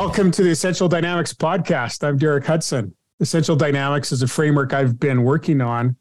Welcome 0.00 0.30
to 0.30 0.42
the 0.42 0.48
Essential 0.48 0.88
Dynamics 0.88 1.34
podcast. 1.34 2.02
I'm 2.08 2.16
Derek 2.16 2.46
Hudson. 2.46 2.94
Essential 3.20 3.54
Dynamics 3.54 4.12
is 4.12 4.22
a 4.22 4.26
framework 4.26 4.72
I've 4.72 4.98
been 4.98 5.24
working 5.24 5.60
on 5.60 5.94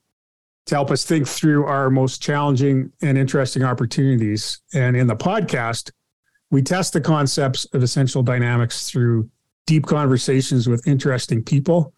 to 0.67 0.75
help 0.75 0.89
us 0.89 1.03
think 1.03 1.27
through 1.27 1.65
our 1.65 1.89
most 1.89 2.21
challenging 2.21 2.93
and 3.01 3.17
interesting 3.17 3.61
opportunities. 3.61 4.61
And 4.73 4.95
in 4.95 5.05
the 5.05 5.17
podcast, 5.17 5.91
we 6.49 6.61
test 6.61 6.93
the 6.93 7.01
concepts 7.01 7.65
of 7.73 7.83
essential 7.83 8.23
dynamics 8.23 8.89
through 8.89 9.29
deep 9.67 9.85
conversations 9.85 10.69
with 10.69 10.87
interesting 10.87 11.43
people. 11.43 11.93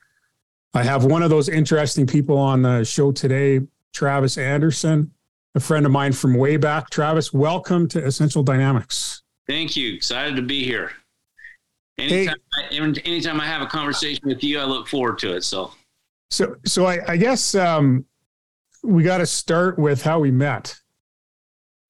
I 0.73 0.81
have 0.81 1.05
one 1.05 1.21
of 1.21 1.29
those 1.29 1.49
interesting 1.49 2.07
people 2.07 2.35
on 2.35 2.63
the 2.63 2.83
show 2.83 3.11
today, 3.11 3.59
Travis 3.93 4.39
Anderson, 4.39 5.11
a 5.53 5.59
friend 5.59 5.85
of 5.85 5.91
mine 5.91 6.13
from 6.13 6.33
way 6.33 6.57
back. 6.57 6.89
Travis, 6.89 7.31
welcome 7.31 7.87
to 7.89 8.03
Essential 8.03 8.41
Dynamics. 8.41 9.21
Thank 9.45 9.77
you. 9.77 9.93
Excited 9.93 10.35
to 10.37 10.41
be 10.41 10.63
here. 10.63 10.93
Anytime, 12.01 12.35
hey, 12.69 12.79
I, 12.79 12.93
anytime 13.05 13.39
I 13.39 13.45
have 13.45 13.61
a 13.61 13.67
conversation 13.67 14.27
with 14.27 14.43
you, 14.43 14.59
I 14.59 14.65
look 14.65 14.87
forward 14.87 15.19
to 15.19 15.35
it. 15.35 15.43
So, 15.43 15.71
so, 16.29 16.55
so 16.65 16.85
I, 16.85 16.99
I 17.07 17.17
guess 17.17 17.55
um, 17.55 18.05
we 18.83 19.03
got 19.03 19.19
to 19.19 19.25
start 19.25 19.77
with 19.77 20.01
how 20.01 20.19
we 20.19 20.31
met 20.31 20.75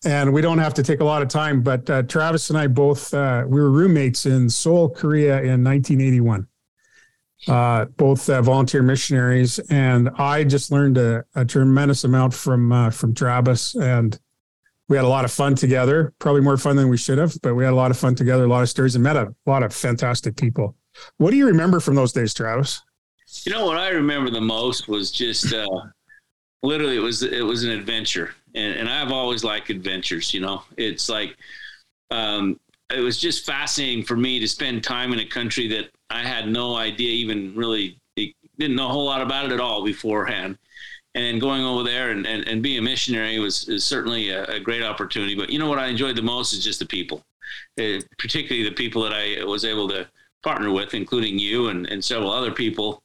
and 0.04 0.34
we 0.34 0.42
don't 0.42 0.58
have 0.58 0.74
to 0.76 0.84
take 0.84 1.00
a 1.00 1.04
lot 1.04 1.22
of 1.22 1.28
time, 1.28 1.62
but 1.62 1.90
uh, 1.90 2.02
Travis 2.04 2.50
and 2.50 2.58
I 2.58 2.68
both 2.68 3.14
uh, 3.14 3.44
we 3.48 3.62
were 3.62 3.70
roommates 3.70 4.26
in 4.26 4.50
Seoul, 4.50 4.90
Korea, 4.90 5.38
in 5.38 5.64
1981. 5.64 6.48
Uh, 7.48 7.86
both 7.86 8.30
uh, 8.30 8.40
volunteer 8.42 8.84
missionaries, 8.84 9.58
and 9.70 10.10
I 10.18 10.44
just 10.44 10.72
learned 10.72 11.00
a, 11.00 11.26
a 11.34 11.44
tremendous 11.44 12.04
amount 12.04 12.36
from 12.36 12.72
uh, 12.72 12.92
from 12.92 13.16
Travis, 13.16 13.74
and 13.76 14.20
we 14.92 14.98
had 14.98 15.06
a 15.06 15.10
lot 15.10 15.24
of 15.24 15.32
fun 15.32 15.56
together. 15.56 16.14
Probably 16.20 16.42
more 16.42 16.58
fun 16.58 16.76
than 16.76 16.90
we 16.90 16.98
should 16.98 17.18
have, 17.18 17.34
but 17.42 17.56
we 17.56 17.64
had 17.64 17.72
a 17.72 17.76
lot 17.76 17.92
of 17.92 17.98
fun 17.98 18.14
together. 18.14 18.44
A 18.44 18.48
lot 18.48 18.62
of 18.62 18.70
stories, 18.70 18.94
and 18.94 19.04
met 19.04 19.16
a 19.16 19.34
lot 19.46 19.64
of 19.64 19.74
fantastic 19.74 20.36
people. 20.36 20.76
What 21.18 21.32
do 21.32 21.38
you 21.38 21.48
remember 21.48 21.80
from 21.80 21.96
those 21.96 22.12
days, 22.12 22.34
Travis? 22.34 22.82
You 23.46 23.54
know 23.54 23.66
what 23.66 23.78
I 23.78 23.90
remember 23.90 24.30
the 24.30 24.42
most 24.42 24.90
was 24.90 25.10
just 25.10 25.54
uh, 25.54 25.66
literally 26.62 26.98
it 26.98 27.02
was 27.02 27.24
it 27.24 27.46
was 27.46 27.64
an 27.64 27.72
adventure 27.72 28.36
and, 28.54 28.80
and 28.80 28.90
I've 28.90 29.14
always 29.14 29.46
liked 29.46 29.70
adventures. 29.70 30.34
You 30.34 30.42
know, 30.42 30.64
it's 30.76 31.08
like 31.08 31.38
um, 32.10 32.60
it 32.94 33.00
was 33.00 33.18
just 33.18 33.46
fascinating 33.46 34.04
for 34.04 34.18
me 34.18 34.40
to 34.42 34.48
spend 34.48 34.84
time 34.84 35.14
in 35.14 35.20
a 35.20 35.26
country 35.26 35.70
that 35.70 35.90
I 36.10 36.24
had 36.24 36.50
no 36.50 36.76
idea 36.76 37.10
even 37.10 37.56
really 37.56 37.98
didn't 38.18 38.76
know 38.76 38.90
a 38.90 38.92
whole 38.92 39.06
lot 39.06 39.22
about 39.22 39.46
it 39.46 39.52
at 39.54 39.62
all 39.62 39.84
beforehand. 39.84 40.58
And 41.14 41.42
going 41.42 41.64
over 41.64 41.84
there 41.84 42.12
and, 42.12 42.26
and, 42.26 42.48
and 42.48 42.64
being 42.64 42.80
a 42.80 42.82
missionary 42.82 43.38
was 43.40 43.68
is 43.68 43.84
certainly 43.84 44.30
a, 44.30 44.46
a, 44.46 44.60
great 44.62 44.82
opportunity. 44.82 45.36
But 45.36 45.50
you 45.50 45.60
know 45.60 45.68
what 45.68 45.78
I 45.78 45.88
enjoyed 45.88 46.16
the 46.16 46.22
most 46.22 46.54
is 46.54 46.64
just 46.64 46.80
the 46.80 46.86
people, 46.86 47.22
uh, 47.80 48.00
particularly 48.18 48.64
the 48.68 48.76
people 48.76 49.02
that 49.04 49.14
I 49.14 49.44
was 49.44 49.66
able 49.66 49.90
to 49.90 50.08
partner 50.42 50.72
with, 50.72 50.94
including 50.94 51.38
you 51.38 51.68
and, 51.68 51.86
and 51.88 52.02
several 52.02 52.32
other 52.32 52.52
people. 52.52 53.04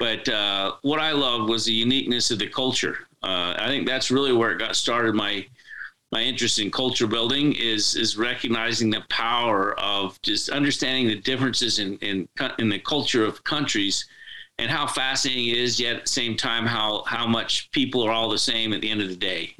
But 0.00 0.28
uh, 0.28 0.72
what 0.82 0.98
I 0.98 1.12
loved 1.12 1.48
was 1.48 1.64
the 1.64 1.72
uniqueness 1.72 2.32
of 2.32 2.40
the 2.40 2.48
culture 2.48 3.06
uh, 3.24 3.54
I 3.58 3.68
think 3.68 3.86
that's 3.86 4.10
really 4.10 4.32
where 4.32 4.52
it 4.52 4.58
got 4.58 4.76
started. 4.76 5.14
My 5.14 5.46
my 6.12 6.22
interest 6.22 6.58
in 6.58 6.70
culture 6.70 7.06
building 7.06 7.54
is 7.54 7.96
is 7.96 8.18
recognizing 8.18 8.90
the 8.90 9.02
power 9.08 9.78
of 9.80 10.20
just 10.20 10.50
understanding 10.50 11.08
the 11.08 11.16
differences 11.16 11.78
in 11.78 11.96
in 11.98 12.28
in 12.58 12.68
the 12.68 12.78
culture 12.78 13.24
of 13.24 13.42
countries 13.44 14.06
and 14.58 14.70
how 14.70 14.86
fascinating 14.86 15.48
it 15.48 15.58
is 15.58 15.80
yet 15.80 15.96
at 15.96 16.02
the 16.02 16.08
same 16.08 16.36
time 16.36 16.66
how 16.66 17.02
how 17.06 17.26
much 17.26 17.70
people 17.72 18.02
are 18.02 18.12
all 18.12 18.28
the 18.28 18.38
same 18.38 18.72
at 18.72 18.80
the 18.80 18.90
end 18.90 19.00
of 19.00 19.08
the 19.08 19.16
day 19.16 19.54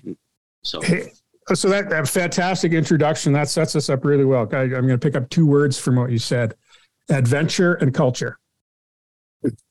so 0.62 0.80
hey, 0.80 1.12
so 1.52 1.68
that, 1.68 1.90
that 1.90 2.08
fantastic 2.08 2.72
introduction 2.72 3.32
that 3.32 3.48
sets 3.48 3.76
us 3.76 3.88
up 3.88 4.04
really 4.04 4.24
well 4.24 4.48
I, 4.52 4.62
i'm 4.62 4.70
going 4.70 4.88
to 4.88 4.98
pick 4.98 5.16
up 5.16 5.28
two 5.30 5.46
words 5.46 5.78
from 5.78 5.96
what 5.96 6.10
you 6.10 6.18
said 6.18 6.54
adventure 7.10 7.74
and 7.74 7.92
culture 7.92 8.38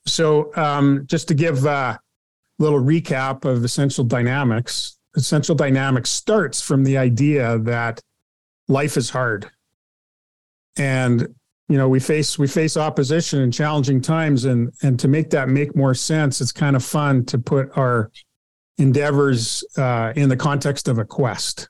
so 0.05 0.55
um, 0.55 1.05
just 1.07 1.27
to 1.29 1.33
give 1.33 1.65
a 1.65 1.99
little 2.59 2.79
recap 2.79 3.45
of 3.45 3.63
essential 3.63 4.03
dynamics. 4.03 4.97
Essential 5.15 5.55
dynamics 5.55 6.09
starts 6.09 6.61
from 6.61 6.83
the 6.83 6.97
idea 6.97 7.59
that 7.59 8.01
life 8.67 8.97
is 8.97 9.09
hard. 9.09 9.49
And 10.77 11.35
you 11.69 11.77
know, 11.77 11.87
we 11.87 11.99
face 11.99 12.37
we 12.37 12.47
face 12.47 12.75
opposition 12.77 13.41
and 13.41 13.53
challenging 13.53 14.01
times 14.01 14.45
and 14.45 14.71
and 14.81 14.99
to 14.99 15.07
make 15.07 15.29
that 15.31 15.49
make 15.49 15.75
more 15.75 15.93
sense, 15.93 16.41
it's 16.41 16.51
kind 16.51 16.75
of 16.75 16.83
fun 16.83 17.25
to 17.25 17.37
put 17.37 17.69
our 17.77 18.11
endeavors 18.77 19.63
uh, 19.77 20.13
in 20.15 20.29
the 20.29 20.37
context 20.37 20.87
of 20.87 20.97
a 20.97 21.05
quest, 21.05 21.69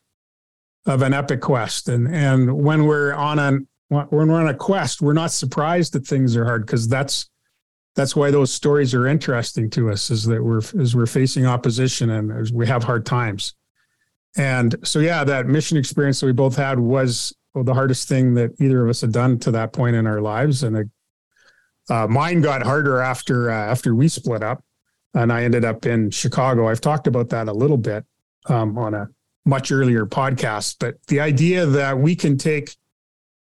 of 0.85 1.01
an 1.01 1.13
epic 1.13 1.41
quest. 1.41 1.89
And 1.89 2.07
and 2.13 2.51
when 2.53 2.85
we're 2.85 3.13
on 3.13 3.39
a 3.39 3.59
when 3.89 4.27
we're 4.27 4.41
on 4.41 4.47
a 4.47 4.55
quest, 4.55 5.01
we're 5.01 5.13
not 5.13 5.31
surprised 5.31 5.93
that 5.93 6.07
things 6.07 6.35
are 6.35 6.45
hard 6.45 6.65
because 6.65 6.87
that's 6.87 7.29
that's 7.95 8.15
why 8.15 8.31
those 8.31 8.51
stories 8.51 8.93
are 8.93 9.07
interesting 9.07 9.69
to 9.71 9.91
us 9.91 10.09
is 10.09 10.25
that 10.25 10.43
we're 10.43 10.61
as 10.79 10.95
we're 10.95 11.05
facing 11.05 11.45
opposition 11.45 12.09
and 12.09 12.49
we 12.51 12.67
have 12.67 12.83
hard 12.83 13.05
times 13.05 13.53
and 14.35 14.75
so 14.83 14.99
yeah 14.99 15.23
that 15.23 15.45
mission 15.47 15.77
experience 15.77 16.19
that 16.19 16.25
we 16.25 16.31
both 16.31 16.55
had 16.55 16.79
was 16.79 17.33
well, 17.53 17.63
the 17.63 17.73
hardest 17.73 18.07
thing 18.07 18.33
that 18.33 18.51
either 18.59 18.83
of 18.83 18.89
us 18.89 19.01
had 19.01 19.11
done 19.11 19.37
to 19.39 19.51
that 19.51 19.73
point 19.73 19.95
in 19.95 20.07
our 20.07 20.21
lives 20.21 20.63
and 20.63 20.89
uh, 21.89 22.07
mine 22.07 22.41
got 22.41 22.63
harder 22.63 22.99
after 22.99 23.51
uh, 23.51 23.53
after 23.53 23.93
we 23.93 24.07
split 24.07 24.41
up 24.41 24.63
and 25.13 25.31
i 25.31 25.43
ended 25.43 25.65
up 25.65 25.85
in 25.85 26.09
chicago. 26.09 26.67
I've 26.67 26.81
talked 26.81 27.07
about 27.07 27.29
that 27.29 27.47
a 27.47 27.53
little 27.53 27.77
bit 27.77 28.05
um, 28.47 28.77
on 28.77 28.93
a 28.93 29.07
much 29.45 29.71
earlier 29.71 30.05
podcast 30.05 30.77
but 30.79 30.95
the 31.07 31.19
idea 31.19 31.65
that 31.65 31.97
we 31.97 32.15
can 32.15 32.37
take 32.37 32.75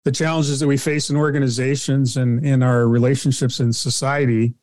the 0.03 0.11
challenges 0.11 0.59
that 0.59 0.67
we 0.67 0.77
face 0.77 1.09
in 1.09 1.15
organizations 1.15 2.17
and 2.17 2.45
in 2.45 2.61
our 2.61 2.87
relationships 2.87 3.61
in 3.61 3.71
society 3.71 4.53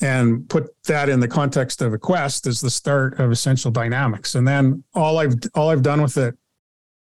and 0.00 0.48
put 0.48 0.74
that 0.84 1.08
in 1.08 1.20
the 1.20 1.28
context 1.28 1.82
of 1.82 1.92
a 1.92 1.98
quest 1.98 2.46
is 2.46 2.60
the 2.60 2.70
start 2.70 3.20
of 3.20 3.30
essential 3.30 3.70
dynamics. 3.70 4.34
And 4.34 4.46
then 4.46 4.82
all 4.94 5.18
i've 5.18 5.34
all 5.54 5.70
i've 5.70 5.82
done 5.82 6.02
with 6.02 6.16
it 6.16 6.36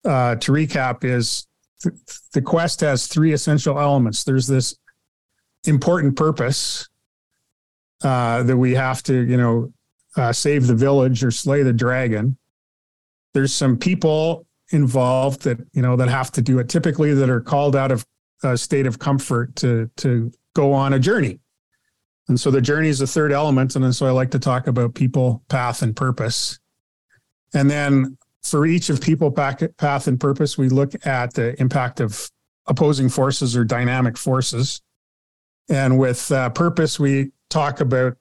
uh, 0.06 0.35
to 0.35 0.51
recap 0.51 1.03
is 1.03 1.47
the 2.33 2.41
quest 2.41 2.81
has 2.81 3.07
three 3.07 3.33
essential 3.33 3.79
elements. 3.79 4.23
There's 4.23 4.47
this 4.47 4.75
important 5.65 6.15
purpose 6.15 6.88
uh, 8.03 8.43
that 8.43 8.57
we 8.57 8.73
have 8.75 9.03
to 9.03 9.13
you 9.13 9.38
know 9.38 9.73
uh, 10.16 10.33
save 10.33 10.67
the 10.67 10.75
village 10.75 11.23
or 11.23 11.31
slay 11.31 11.63
the 11.63 11.73
dragon. 11.73 12.37
There's 13.33 13.53
some 13.53 13.77
people 13.77 14.45
involved 14.71 15.41
that 15.43 15.59
you 15.73 15.81
know 15.81 15.95
that 15.95 16.09
have 16.09 16.31
to 16.31 16.41
do 16.41 16.59
it 16.59 16.69
typically 16.69 17.13
that 17.13 17.29
are 17.29 17.41
called 17.41 17.75
out 17.75 17.91
of 17.91 18.05
a 18.43 18.57
state 18.57 18.85
of 18.85 18.99
comfort 18.99 19.55
to 19.57 19.89
to 19.97 20.31
go 20.53 20.73
on 20.73 20.93
a 20.93 20.99
journey. 20.99 21.39
And 22.27 22.37
so 22.37 22.51
the 22.51 22.61
journey 22.61 22.89
is 22.89 22.99
the 22.99 23.07
third 23.07 23.31
element 23.31 23.75
and 23.75 23.95
so 23.95 24.05
i 24.05 24.11
like 24.11 24.31
to 24.31 24.39
talk 24.39 24.67
about 24.67 24.93
people 24.93 25.43
path 25.49 25.81
and 25.81 25.95
purpose. 25.95 26.59
And 27.53 27.71
then 27.71 28.17
for 28.50 28.66
each 28.66 28.90
of 28.90 29.02
people 29.02 29.31
path 29.31 30.08
and 30.08 30.19
purpose 30.19 30.58
we 30.58 30.69
look 30.69 31.06
at 31.06 31.34
the 31.34 31.59
impact 31.59 32.00
of 32.00 32.30
opposing 32.66 33.09
forces 33.09 33.56
or 33.56 33.63
dynamic 33.63 34.18
forces. 34.18 34.81
And 35.69 35.97
with 35.97 36.31
uh, 36.31 36.50
purpose 36.52 37.00
we 37.00 37.31
talk 37.50 37.81
about 37.81 38.18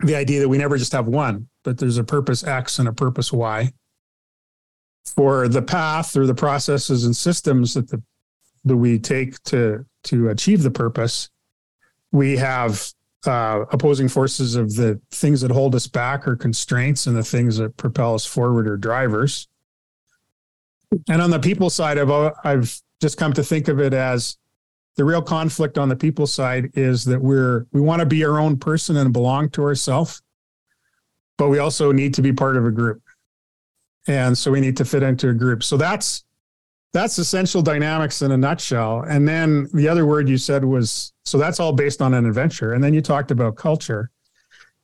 the 0.00 0.14
idea 0.14 0.40
that 0.40 0.48
we 0.48 0.58
never 0.58 0.78
just 0.78 0.92
have 0.92 1.06
one 1.06 1.48
but 1.62 1.78
there's 1.78 1.98
a 1.98 2.04
purpose 2.04 2.44
x 2.44 2.78
and 2.78 2.88
a 2.88 2.92
purpose 2.92 3.32
y. 3.32 3.72
For 5.04 5.48
the 5.48 5.62
path 5.62 6.16
or 6.16 6.26
the 6.26 6.34
processes 6.34 7.04
and 7.04 7.16
systems 7.16 7.74
that 7.74 7.88
the 7.88 8.02
that 8.64 8.76
we 8.76 8.98
take 8.98 9.42
to 9.44 9.86
to 10.04 10.28
achieve 10.28 10.62
the 10.62 10.70
purpose, 10.70 11.30
we 12.12 12.36
have 12.36 12.92
uh, 13.26 13.64
opposing 13.70 14.08
forces 14.08 14.56
of 14.56 14.74
the 14.76 15.00
things 15.10 15.40
that 15.42 15.50
hold 15.50 15.74
us 15.74 15.86
back 15.86 16.26
or 16.26 16.36
constraints 16.36 17.06
and 17.06 17.16
the 17.16 17.24
things 17.24 17.58
that 17.58 17.76
propel 17.76 18.14
us 18.14 18.24
forward 18.24 18.68
or 18.68 18.76
drivers. 18.76 19.48
And 21.08 21.20
on 21.22 21.30
the 21.30 21.38
people 21.38 21.70
side, 21.70 21.98
I've 21.98 22.10
I've 22.44 22.80
just 23.00 23.16
come 23.16 23.32
to 23.34 23.44
think 23.44 23.68
of 23.68 23.80
it 23.80 23.94
as 23.94 24.36
the 24.96 25.04
real 25.04 25.22
conflict 25.22 25.78
on 25.78 25.88
the 25.88 25.96
people 25.96 26.26
side 26.26 26.70
is 26.74 27.04
that 27.04 27.20
we're 27.20 27.66
we 27.72 27.80
want 27.80 28.00
to 28.00 28.06
be 28.06 28.24
our 28.24 28.38
own 28.38 28.56
person 28.56 28.96
and 28.96 29.12
belong 29.12 29.50
to 29.50 29.62
ourselves, 29.62 30.22
but 31.38 31.48
we 31.48 31.58
also 31.58 31.92
need 31.92 32.14
to 32.14 32.22
be 32.22 32.32
part 32.32 32.56
of 32.56 32.66
a 32.66 32.70
group 32.70 33.02
and 34.06 34.36
so 34.36 34.50
we 34.50 34.60
need 34.60 34.76
to 34.76 34.84
fit 34.84 35.02
into 35.02 35.28
a 35.28 35.34
group 35.34 35.62
so 35.62 35.76
that's 35.76 36.24
that's 36.92 37.18
essential 37.18 37.62
dynamics 37.62 38.22
in 38.22 38.32
a 38.32 38.36
nutshell. 38.36 39.02
And 39.02 39.26
then 39.26 39.68
the 39.72 39.88
other 39.88 40.06
word 40.06 40.28
you 40.28 40.38
said 40.38 40.64
was 40.64 41.12
so 41.24 41.38
that's 41.38 41.60
all 41.60 41.72
based 41.72 42.02
on 42.02 42.14
an 42.14 42.26
adventure. 42.26 42.72
And 42.72 42.82
then 42.82 42.92
you 42.94 43.00
talked 43.00 43.30
about 43.30 43.56
culture. 43.56 44.10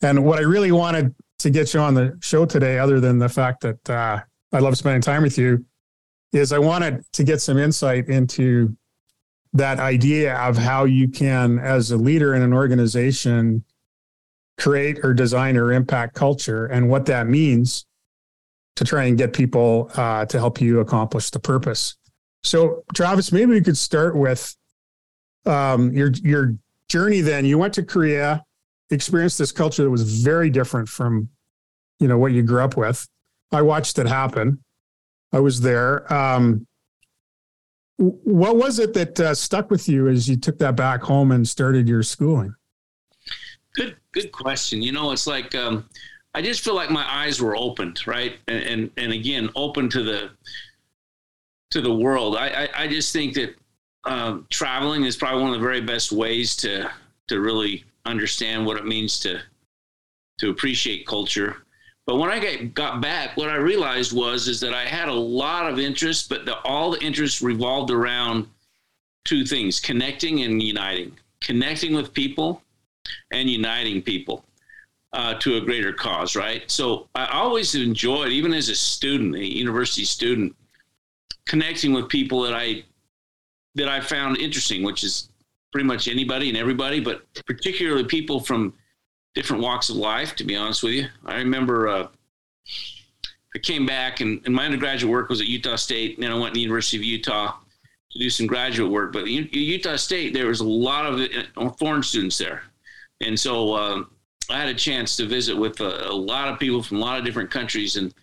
And 0.02 0.24
what 0.24 0.38
i 0.38 0.42
really 0.42 0.72
wanted 0.72 1.14
to 1.38 1.50
get 1.50 1.74
you 1.74 1.80
on 1.80 1.94
the 1.94 2.16
show 2.20 2.44
today 2.46 2.78
other 2.78 3.00
than 3.00 3.18
the 3.18 3.28
fact 3.28 3.62
that 3.62 3.90
uh, 3.90 4.20
i 4.52 4.58
love 4.58 4.76
spending 4.76 5.00
time 5.00 5.22
with 5.22 5.38
you 5.38 5.64
is 6.32 6.52
i 6.52 6.58
wanted 6.58 7.02
to 7.12 7.24
get 7.24 7.40
some 7.40 7.56
insight 7.56 8.08
into 8.08 8.76
that 9.54 9.78
idea 9.78 10.36
of 10.36 10.56
how 10.56 10.84
you 10.84 11.08
can 11.08 11.58
as 11.58 11.90
a 11.90 11.96
leader 11.96 12.34
in 12.34 12.42
an 12.42 12.52
organization 12.52 13.64
create 14.58 14.98
or 15.02 15.14
design 15.14 15.56
or 15.56 15.72
impact 15.72 16.14
culture 16.14 16.66
and 16.66 16.88
what 16.88 17.06
that 17.06 17.26
means 17.26 17.86
to 18.76 18.84
try 18.84 19.04
and 19.04 19.18
get 19.18 19.32
people 19.32 19.90
uh, 19.96 20.24
to 20.26 20.38
help 20.38 20.60
you 20.60 20.80
accomplish 20.80 21.30
the 21.30 21.40
purpose. 21.40 21.96
So, 22.42 22.84
Travis, 22.94 23.32
maybe 23.32 23.52
we 23.52 23.60
could 23.60 23.76
start 23.76 24.16
with 24.16 24.54
um, 25.46 25.92
your 25.92 26.10
your 26.22 26.54
journey. 26.88 27.20
Then 27.20 27.44
you 27.44 27.58
went 27.58 27.74
to 27.74 27.82
Korea, 27.82 28.44
experienced 28.90 29.38
this 29.38 29.52
culture 29.52 29.82
that 29.82 29.90
was 29.90 30.22
very 30.22 30.50
different 30.50 30.88
from, 30.88 31.28
you 31.98 32.06
know, 32.06 32.18
what 32.18 32.32
you 32.32 32.42
grew 32.42 32.62
up 32.62 32.76
with. 32.76 33.06
I 33.50 33.62
watched 33.62 33.98
it 33.98 34.06
happen. 34.06 34.62
I 35.32 35.40
was 35.40 35.60
there. 35.60 36.12
Um, 36.12 36.66
what 37.98 38.56
was 38.56 38.78
it 38.78 38.92
that 38.94 39.18
uh, 39.18 39.34
stuck 39.34 39.70
with 39.70 39.88
you 39.88 40.08
as 40.08 40.28
you 40.28 40.36
took 40.36 40.58
that 40.58 40.76
back 40.76 41.02
home 41.02 41.32
and 41.32 41.48
started 41.48 41.88
your 41.88 42.02
schooling? 42.02 42.54
Good, 43.74 43.96
good 44.12 44.32
question. 44.32 44.82
You 44.82 44.92
know, 44.92 45.12
it's 45.12 45.26
like 45.26 45.54
um, 45.54 45.88
I 46.36 46.42
just 46.42 46.62
feel 46.62 46.74
like 46.74 46.90
my 46.90 47.10
eyes 47.10 47.40
were 47.40 47.56
opened, 47.56 48.06
right? 48.06 48.36
And 48.46 48.62
and, 48.62 48.90
and 48.98 49.12
again, 49.12 49.48
open 49.56 49.88
to 49.88 50.02
the 50.02 50.30
to 51.70 51.80
the 51.80 51.94
world. 51.94 52.36
I 52.36 52.48
I, 52.48 52.82
I 52.82 52.88
just 52.88 53.10
think 53.10 53.32
that 53.34 53.56
um, 54.04 54.46
traveling 54.50 55.04
is 55.04 55.16
probably 55.16 55.40
one 55.40 55.54
of 55.54 55.58
the 55.58 55.66
very 55.66 55.80
best 55.80 56.12
ways 56.12 56.54
to 56.56 56.90
to 57.28 57.40
really 57.40 57.84
understand 58.04 58.66
what 58.66 58.76
it 58.76 58.84
means 58.84 59.18
to 59.20 59.40
to 60.36 60.50
appreciate 60.50 61.06
culture. 61.06 61.56
But 62.04 62.16
when 62.16 62.30
I 62.30 62.64
got 62.66 63.00
back, 63.00 63.38
what 63.38 63.48
I 63.48 63.56
realized 63.56 64.12
was 64.12 64.46
is 64.46 64.60
that 64.60 64.74
I 64.74 64.84
had 64.84 65.08
a 65.08 65.14
lot 65.14 65.72
of 65.72 65.78
interest, 65.78 66.28
but 66.28 66.44
the, 66.44 66.60
all 66.60 66.90
the 66.90 67.02
interest 67.02 67.40
revolved 67.40 67.90
around 67.90 68.46
two 69.24 69.46
things: 69.46 69.80
connecting 69.80 70.42
and 70.42 70.62
uniting, 70.62 71.16
connecting 71.40 71.94
with 71.94 72.12
people, 72.12 72.60
and 73.30 73.48
uniting 73.48 74.02
people 74.02 74.44
uh, 75.16 75.34
to 75.34 75.56
a 75.56 75.60
greater 75.60 75.92
cause. 75.92 76.36
Right. 76.36 76.70
So 76.70 77.08
I 77.14 77.26
always 77.26 77.74
enjoyed, 77.74 78.30
even 78.30 78.52
as 78.52 78.68
a 78.68 78.76
student, 78.76 79.34
a 79.34 79.44
university 79.44 80.04
student, 80.04 80.54
connecting 81.46 81.92
with 81.92 82.08
people 82.08 82.42
that 82.42 82.54
I 82.54 82.84
that 83.74 83.88
I 83.88 84.00
found 84.00 84.36
interesting, 84.38 84.82
which 84.82 85.02
is 85.02 85.30
pretty 85.72 85.86
much 85.86 86.06
anybody 86.06 86.48
and 86.48 86.56
everybody, 86.56 87.00
but 87.00 87.22
particularly 87.46 88.04
people 88.04 88.40
from 88.40 88.72
different 89.34 89.62
walks 89.62 89.90
of 89.90 89.96
life, 89.96 90.34
to 90.36 90.44
be 90.44 90.56
honest 90.56 90.82
with 90.82 90.94
you. 90.94 91.06
I 91.26 91.36
remember 91.36 91.88
uh, 91.88 92.08
I 93.54 93.58
came 93.58 93.84
back 93.84 94.20
and, 94.20 94.40
and, 94.46 94.54
my 94.54 94.64
undergraduate 94.64 95.10
work 95.10 95.28
was 95.28 95.40
at 95.42 95.46
Utah 95.46 95.76
State, 95.76 96.16
and 96.16 96.24
then 96.24 96.32
I 96.32 96.34
went 96.34 96.48
to 96.48 96.54
the 96.54 96.60
University 96.60 96.96
of 96.96 97.04
Utah 97.04 97.54
to 98.12 98.18
do 98.18 98.30
some 98.30 98.46
graduate 98.46 98.90
work. 98.90 99.12
But 99.12 99.22
at 99.22 99.28
Utah 99.28 99.96
State, 99.96 100.32
there 100.32 100.46
was 100.46 100.60
a 100.60 100.64
lot 100.64 101.04
of 101.04 101.28
uh, 101.56 101.70
foreign 101.72 102.02
students 102.02 102.38
there. 102.38 102.62
And 103.20 103.38
so 103.38 103.72
uh, 103.74 104.04
I 104.50 104.58
had 104.58 104.68
a 104.68 104.74
chance 104.74 105.16
to 105.16 105.26
visit 105.26 105.56
with 105.56 105.80
a, 105.80 106.08
a, 106.08 106.14
lot 106.14 106.48
of 106.48 106.58
people 106.58 106.82
from 106.82 106.98
a 106.98 107.00
lot 107.00 107.18
of 107.18 107.24
different 107.24 107.50
countries. 107.50 107.96
And 107.96 108.14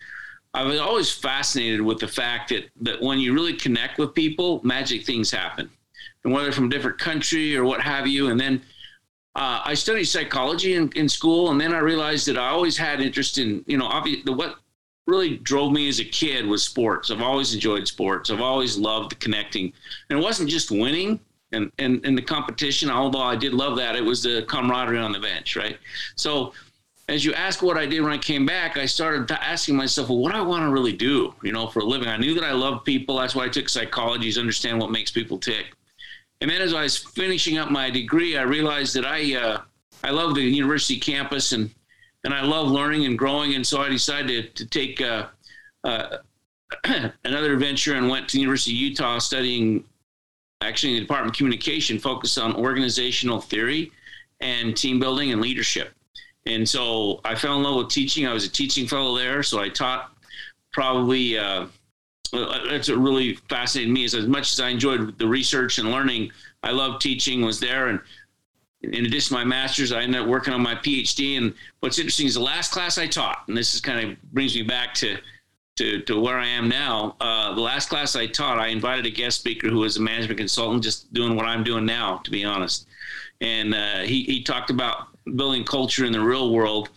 I 0.53 0.63
was 0.63 0.79
always 0.79 1.11
fascinated 1.11 1.81
with 1.81 1.99
the 1.99 2.07
fact 2.07 2.49
that, 2.49 2.69
that 2.81 3.01
when 3.01 3.19
you 3.19 3.33
really 3.33 3.53
connect 3.53 3.97
with 3.97 4.13
people, 4.13 4.61
magic 4.63 5.05
things 5.05 5.31
happen. 5.31 5.69
And 6.23 6.33
whether 6.33 6.51
from 6.51 6.65
a 6.65 6.69
different 6.69 6.97
country 6.97 7.55
or 7.57 7.65
what 7.65 7.81
have 7.81 8.07
you. 8.07 8.29
And 8.29 8.39
then 8.39 8.61
uh, 9.35 9.61
I 9.65 9.73
studied 9.73 10.05
psychology 10.05 10.75
in, 10.75 10.91
in 10.95 11.09
school, 11.09 11.49
and 11.49 11.59
then 11.59 11.73
I 11.73 11.79
realized 11.79 12.27
that 12.27 12.37
I 12.37 12.49
always 12.49 12.77
had 12.77 13.01
interest 13.01 13.39
in, 13.39 13.63
you 13.65 13.77
know, 13.77 13.87
obviously, 13.87 14.31
what 14.31 14.57
really 15.07 15.37
drove 15.37 15.71
me 15.71 15.89
as 15.89 15.99
a 15.99 16.05
kid 16.05 16.45
was 16.45 16.63
sports. 16.63 17.09
I've 17.09 17.21
always 17.21 17.53
enjoyed 17.53 17.87
sports. 17.87 18.29
I've 18.29 18.41
always 18.41 18.77
loved 18.77 19.19
connecting, 19.19 19.73
and 20.09 20.19
it 20.19 20.21
wasn't 20.21 20.49
just 20.49 20.69
winning 20.69 21.19
and 21.53 21.71
and, 21.79 22.05
and 22.05 22.17
the 22.17 22.21
competition. 22.21 22.89
Although 22.89 23.21
I 23.21 23.35
did 23.35 23.53
love 23.53 23.77
that, 23.77 23.95
it 23.95 24.03
was 24.03 24.23
the 24.23 24.44
camaraderie 24.47 25.00
on 25.00 25.11
the 25.11 25.19
bench, 25.19 25.55
right? 25.55 25.77
So. 26.15 26.53
As 27.09 27.25
you 27.25 27.33
ask 27.33 27.61
what 27.61 27.75
I 27.75 27.85
did 27.85 28.00
when 28.01 28.13
I 28.13 28.17
came 28.17 28.45
back, 28.45 28.77
I 28.77 28.85
started 28.85 29.29
asking 29.29 29.75
myself, 29.75 30.07
well, 30.07 30.19
what 30.19 30.31
do 30.31 30.38
I 30.38 30.41
want 30.41 30.63
to 30.63 30.71
really 30.71 30.94
do, 30.94 31.35
you 31.44 31.51
know, 31.51 31.67
for 31.67 31.81
a 31.81 31.83
living? 31.83 32.07
I 32.07 32.15
knew 32.15 32.33
that 32.33 32.45
I 32.45 32.53
loved 32.53 32.85
people. 32.85 33.17
That's 33.17 33.35
why 33.35 33.44
I 33.44 33.50
took 33.50 33.67
psychology, 33.67 34.31
to 34.31 34.39
understand 34.39 34.79
what 34.79 34.89
makes 34.89 35.11
people 35.11 35.38
tick. 35.38 35.73
And 36.39 36.50
then 36.50 36.61
as 36.61 36.73
I 36.73 36.83
was 36.83 36.97
finishing 36.97 37.57
up 37.57 37.69
my 37.69 37.89
degree, 37.89 38.38
I 38.38 38.44
realized 38.44 38.95
that 38.95 39.05
I 39.05 39.35
uh, 39.35 39.61
I 40.03 40.11
love 40.11 40.35
the 40.35 40.41
university 40.41 40.97
campus 40.97 41.51
and 41.51 41.69
and 42.23 42.33
I 42.33 42.41
love 42.41 42.69
learning 42.69 43.05
and 43.05 43.17
growing. 43.17 43.55
And 43.55 43.65
so 43.65 43.81
I 43.81 43.89
decided 43.89 44.55
to, 44.55 44.63
to 44.63 44.69
take 44.69 45.01
uh, 45.01 45.27
uh, 45.83 46.17
another 47.23 47.55
venture 47.57 47.95
and 47.95 48.09
went 48.09 48.27
to 48.29 48.33
the 48.33 48.41
University 48.41 48.71
of 48.71 48.77
Utah 48.77 49.19
studying 49.19 49.83
actually 50.63 50.94
in 50.94 50.95
the 50.95 51.01
Department 51.01 51.36
of 51.36 51.38
Communication, 51.38 52.00
focused 52.00 52.38
on 52.38 52.56
organizational 52.56 53.42
theory 53.42 53.92
and 54.42 54.75
team 54.75 55.00
building 55.00 55.31
and 55.31 55.42
leadership. 55.42 55.94
And 56.45 56.68
so 56.68 57.21
I 57.24 57.36
fell 57.36 57.57
in 57.57 57.63
love 57.63 57.77
with 57.77 57.89
teaching. 57.89 58.27
I 58.27 58.33
was 58.33 58.45
a 58.45 58.50
teaching 58.50 58.88
fellow 58.88 59.18
there, 59.18 59.44
so 59.44 59.62
I 59.62 59.69
taught 59.69 60.12
probably 60.74 61.38
uh, 61.38 61.68
that's 62.33 62.89
what 62.89 62.98
really 62.98 63.36
fascinated 63.50 63.94
me 63.94 64.04
is 64.04 64.15
as 64.15 64.27
much 64.27 64.54
as 64.54 64.60
I 64.60 64.69
enjoyed 64.69 65.18
the 65.18 65.27
research 65.27 65.77
and 65.77 65.92
learning, 65.92 66.31
I 66.63 66.71
loved 66.71 67.01
teaching, 67.01 67.42
was 67.42 67.60
there. 67.60 67.88
And 67.88 68.00
in 68.81 69.06
addition 69.06 69.30
to 69.30 69.44
my 69.44 69.45
master's, 69.45 69.92
I 69.92 70.01
ended 70.01 70.21
up 70.21 70.27
working 70.27 70.54
on 70.54 70.62
my 70.62 70.75
PhD. 70.75 71.38
And 71.38 71.54
what's 71.80 72.00
interesting 72.00 72.27
is 72.27 72.33
the 72.33 72.42
last 72.42 72.71
class 72.71 72.98
I 72.98 73.07
taught, 73.07 73.44
and 73.48 73.56
this 73.56 73.75
is 73.75 73.81
kind 73.81 74.10
of 74.10 74.21
brings 74.33 74.56
me 74.56 74.63
back 74.63 74.94
to, 74.95 75.18
to, 75.77 76.01
to 76.03 76.19
where 76.19 76.37
I 76.37 76.47
am 76.47 76.69
now. 76.69 77.15
Uh, 77.19 77.53
the 77.55 77.61
last 77.61 77.89
class 77.89 78.15
I 78.15 78.27
taught, 78.27 78.59
I 78.59 78.67
invited 78.67 79.05
a 79.05 79.09
guest 79.09 79.39
speaker 79.39 79.69
who 79.69 79.79
was 79.79 79.97
a 79.97 80.01
management 80.01 80.37
consultant, 80.37 80.83
just 80.83 81.11
doing 81.13 81.35
what 81.35 81.45
I'm 81.45 81.63
doing 81.63 81.85
now, 81.85 82.17
to 82.17 82.31
be 82.31 82.43
honest. 82.43 82.87
And 83.41 83.73
uh, 83.73 83.99
he, 83.99 84.23
he 84.23 84.43
talked 84.43 84.69
about 84.69 85.07
building 85.35 85.63
culture 85.63 86.05
in 86.05 86.11
the 86.11 86.21
real 86.21 86.51
world 86.51 86.89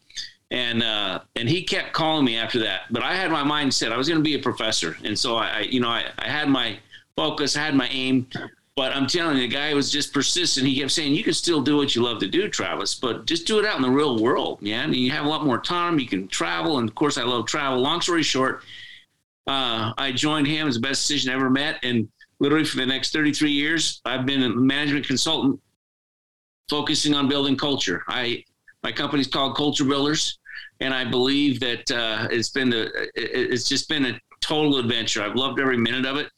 and 0.51 0.83
uh, 0.83 1.21
and 1.35 1.49
he 1.49 1.63
kept 1.63 1.93
calling 1.93 2.25
me 2.25 2.37
after 2.37 2.61
that. 2.61 2.83
But 2.91 3.03
I 3.03 3.15
had 3.15 3.31
my 3.31 3.43
mind 3.43 3.75
set; 3.75 3.93
I 3.93 3.97
was 3.97 4.09
going 4.09 4.21
to 4.21 4.25
be 4.25 4.35
a 4.35 4.39
professor, 4.39 4.97
and 5.05 5.19
so 5.19 5.37
I, 5.37 5.49
I 5.49 5.61
you 5.61 5.81
know, 5.81 5.89
I, 5.89 6.05
I 6.19 6.29
had 6.29 6.49
my 6.49 6.79
focus, 7.17 7.57
I 7.57 7.65
had 7.65 7.75
my 7.75 7.89
aim. 7.89 8.29
But 8.77 8.95
I'm 8.95 9.07
telling 9.07 9.37
you, 9.37 9.43
the 9.45 9.49
guy 9.49 9.73
was 9.73 9.91
just 9.91 10.13
persistent. 10.13 10.67
He 10.67 10.79
kept 10.79 10.93
saying, 10.93 11.15
"You 11.15 11.25
can 11.25 11.33
still 11.33 11.63
do 11.63 11.79
what 11.79 11.97
you 11.97 12.03
love 12.03 12.19
to 12.21 12.29
do, 12.29 12.47
Travis, 12.49 12.95
but 12.95 13.25
just 13.25 13.47
do 13.47 13.59
it 13.59 13.65
out 13.65 13.77
in 13.77 13.83
the 13.83 13.91
real 13.91 14.19
world, 14.19 14.59
yeah. 14.61 14.83
And 14.83 14.95
you 14.95 15.11
have 15.13 15.25
a 15.25 15.29
lot 15.29 15.47
more 15.47 15.59
time. 15.59 15.99
You 15.99 16.07
can 16.07 16.29
travel, 16.29 16.79
and 16.79 16.89
of 16.89 16.95
course, 16.95 17.17
I 17.17 17.23
love 17.23 17.47
travel. 17.47 17.81
Long 17.81 18.03
story 18.03 18.23
short, 18.23 18.63
uh, 19.47 19.95
I 19.97 20.13
joined 20.13 20.47
him 20.47 20.69
as 20.69 20.75
the 20.75 20.81
best 20.81 21.09
decision 21.09 21.31
I 21.31 21.37
ever 21.37 21.49
met, 21.49 21.79
and 21.83 22.07
literally 22.39 22.67
for 22.67 22.77
the 22.77 22.87
next 22.87 23.13
33 23.13 23.51
years, 23.51 24.03
I've 24.05 24.27
been 24.27 24.43
a 24.43 24.51
management 24.51 25.07
consultant 25.07 25.59
focusing 26.69 27.15
on 27.15 27.29
building 27.29 27.57
culture. 27.57 28.05
I 28.09 28.45
my 28.83 28.93
company's 28.93 29.27
called 29.27 29.57
Culture 29.57 29.85
Builders, 29.85 30.39
and 30.81 30.93
I 30.93 31.05
believe 31.05 31.61
that 31.61 31.91
uh, 31.91 32.29
it's 32.31 32.51
been 32.51 32.73
a, 32.73 32.89
it's 33.15 33.69
just 33.69 33.89
been 33.89 34.05
a 34.07 34.21
total 34.41 34.79
adventure. 34.79 35.23
I've 35.23 35.35
loved 35.35 35.61
every 35.61 35.77
minute 35.77 36.07
of 36.07 36.19
it, 36.19 36.31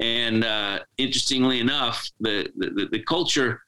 and 0.00 0.44
uh, 0.44 0.80
interestingly 0.98 1.60
enough, 1.60 2.10
the, 2.20 2.48
the, 2.56 2.88
the 2.90 3.02
culture 3.04 3.60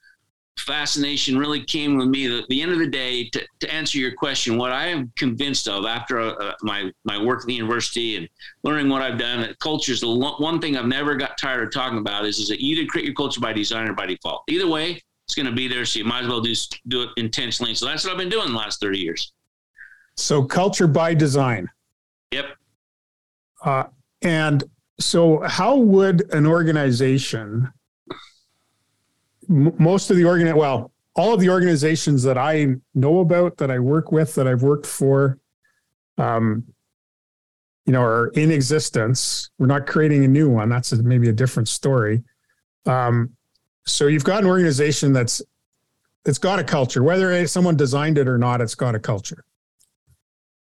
fascination 0.59 1.39
really 1.39 1.65
came 1.65 1.97
with 1.97 2.09
me. 2.09 2.39
At 2.39 2.49
the 2.49 2.63
end 2.63 2.73
of 2.73 2.79
the 2.79 2.87
day, 2.87 3.29
to, 3.31 3.47
to 3.61 3.73
answer 3.73 3.99
your 3.99 4.15
question, 4.15 4.59
what 4.59 4.73
I 4.73 4.87
am 4.87 5.13
convinced 5.17 5.69
of 5.69 5.85
after 5.87 6.21
uh, 6.21 6.53
my 6.63 6.91
my 7.05 7.23
work 7.23 7.41
at 7.41 7.47
the 7.47 7.55
university 7.55 8.17
and 8.17 8.29
learning 8.65 8.89
what 8.89 9.03
I've 9.03 9.19
done, 9.19 9.55
culture 9.61 9.93
is 9.93 10.01
the 10.01 10.09
one 10.09 10.61
thing 10.61 10.77
I've 10.77 10.87
never 10.87 11.15
got 11.15 11.39
tired 11.39 11.67
of 11.67 11.73
talking 11.73 11.99
about 11.99 12.25
is, 12.27 12.39
is 12.39 12.49
that 12.49 12.61
you 12.61 12.77
either 12.77 12.87
create 12.89 13.05
your 13.07 13.15
culture 13.15 13.41
by 13.41 13.53
design 13.53 13.89
or 13.89 13.95
by 13.95 14.07
default. 14.07 14.43
Either 14.49 14.67
way, 14.69 15.01
it's 15.27 15.35
going 15.35 15.47
to 15.47 15.53
be 15.53 15.69
there. 15.69 15.85
So 15.85 15.99
you 15.99 16.05
might 16.05 16.23
as 16.23 16.29
well 16.29 16.41
do, 16.41 16.55
do 16.89 17.03
it 17.03 17.11
intentionally. 17.17 17.75
So 17.75 17.87
that's 17.87 18.05
what 18.05 18.13
I've 18.13 18.19
been 18.19 18.29
doing 18.29 18.49
the 18.49 18.57
last 18.57 18.81
30 18.81 18.99
years. 18.99 19.33
So 20.17 20.43
culture 20.43 20.87
by 20.87 21.15
design. 21.15 21.69
Yep. 22.33 22.47
Uh, 23.63 23.85
and 24.23 24.65
so 24.99 25.41
how 25.41 25.77
would 25.77 26.33
an 26.33 26.47
organization, 26.47 27.71
m- 29.49 29.75
most 29.79 30.11
of 30.11 30.17
the 30.17 30.25
organ, 30.25 30.55
well, 30.57 30.91
all 31.15 31.35
of 31.35 31.41
the 31.41 31.51
organizations 31.51 32.23
that 32.23 32.39
I 32.39 32.77
know 32.95 33.21
about, 33.21 33.57
that 33.59 33.71
I 33.71 33.79
work 33.79 34.13
with, 34.13 34.35
that 34.37 34.47
I've 34.47 34.63
worked 34.63 34.87
for, 34.87 35.39
um, 36.17 36.65
you 37.87 37.93
know, 37.93 38.03
are 38.03 38.29
in 38.29 38.51
existence. 38.51 39.51
We're 39.59 39.67
not 39.67 39.87
creating 39.87 40.25
a 40.25 40.29
new 40.29 40.51
one. 40.51 40.69
That's 40.69 40.93
a, 40.93 41.03
maybe 41.03 41.29
a 41.29 41.33
different 41.33 41.69
story. 41.69 42.23
Um, 42.87 43.31
so 43.87 44.07
you've 44.07 44.25
got 44.25 44.43
an 44.43 44.49
organization 44.49 45.13
that's 45.13 45.43
it's 46.25 46.39
got 46.39 46.59
a 46.59 46.65
culture, 46.65 47.03
whether 47.03 47.47
someone 47.47 47.77
designed 47.77 48.19
it 48.19 48.29
or 48.29 48.37
not. 48.37 48.61
It's 48.61 48.75
got 48.75 48.95
a 48.95 48.99
culture. 48.99 49.45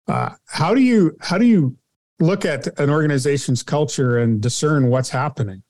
Uh, 0.06 0.30
how 0.46 0.74
do 0.74 0.82
you 0.82 1.16
how 1.20 1.38
do 1.38 1.46
you 1.46 1.76
look 2.20 2.44
at 2.44 2.78
an 2.78 2.90
organization's 2.90 3.62
culture 3.62 4.18
and 4.18 4.40
discern 4.40 4.88
what's 4.88 5.10
happening? 5.10 5.62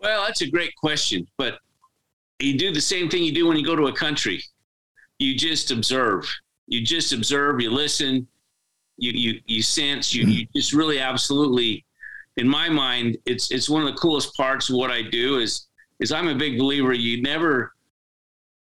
Well, 0.00 0.24
that's 0.24 0.40
a 0.40 0.50
great 0.50 0.74
question, 0.76 1.26
but 1.36 1.58
you 2.38 2.56
do 2.56 2.72
the 2.72 2.80
same 2.80 3.10
thing 3.10 3.22
you 3.22 3.34
do 3.34 3.46
when 3.46 3.56
you 3.56 3.64
go 3.64 3.76
to 3.76 3.88
a 3.88 3.92
country. 3.92 4.42
You 5.18 5.36
just 5.36 5.70
observe. 5.70 6.26
You 6.66 6.80
just 6.80 7.12
observe. 7.12 7.60
You 7.60 7.70
listen. 7.70 8.26
You 8.96 9.12
you 9.12 9.40
you 9.46 9.62
sense. 9.62 10.14
You 10.14 10.26
you 10.26 10.46
just 10.54 10.72
really 10.72 10.98
absolutely 10.98 11.84
in 12.36 12.48
my 12.48 12.68
mind, 12.68 13.18
it's 13.26 13.50
it's 13.50 13.68
one 13.68 13.82
of 13.82 13.88
the 13.88 13.98
coolest 13.98 14.34
parts 14.34 14.70
of 14.70 14.76
what 14.76 14.90
I 14.90 15.02
do 15.02 15.38
is 15.38 15.66
is 16.00 16.12
I'm 16.12 16.28
a 16.28 16.34
big 16.34 16.58
believer 16.58 16.92
you 16.94 17.20
never 17.20 17.72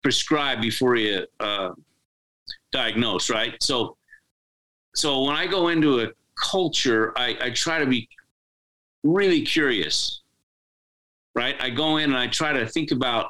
prescribe 0.04 0.62
before 0.62 0.96
you 0.96 1.26
uh, 1.40 1.70
diagnose, 2.72 3.30
right? 3.30 3.56
So 3.62 3.96
so 4.96 5.24
when 5.24 5.36
I 5.36 5.48
go 5.48 5.70
into 5.70 6.02
a 6.02 6.10
culture, 6.42 7.14
I, 7.18 7.38
I 7.42 7.50
try 7.52 7.80
to 7.80 7.86
be 7.86 8.10
really 9.04 9.42
curious. 9.44 10.22
right? 11.36 11.56
I 11.60 11.70
go 11.70 11.98
in 11.98 12.06
and 12.12 12.18
I 12.18 12.28
try 12.28 12.54
to 12.54 12.66
think 12.66 12.92
about 12.92 13.28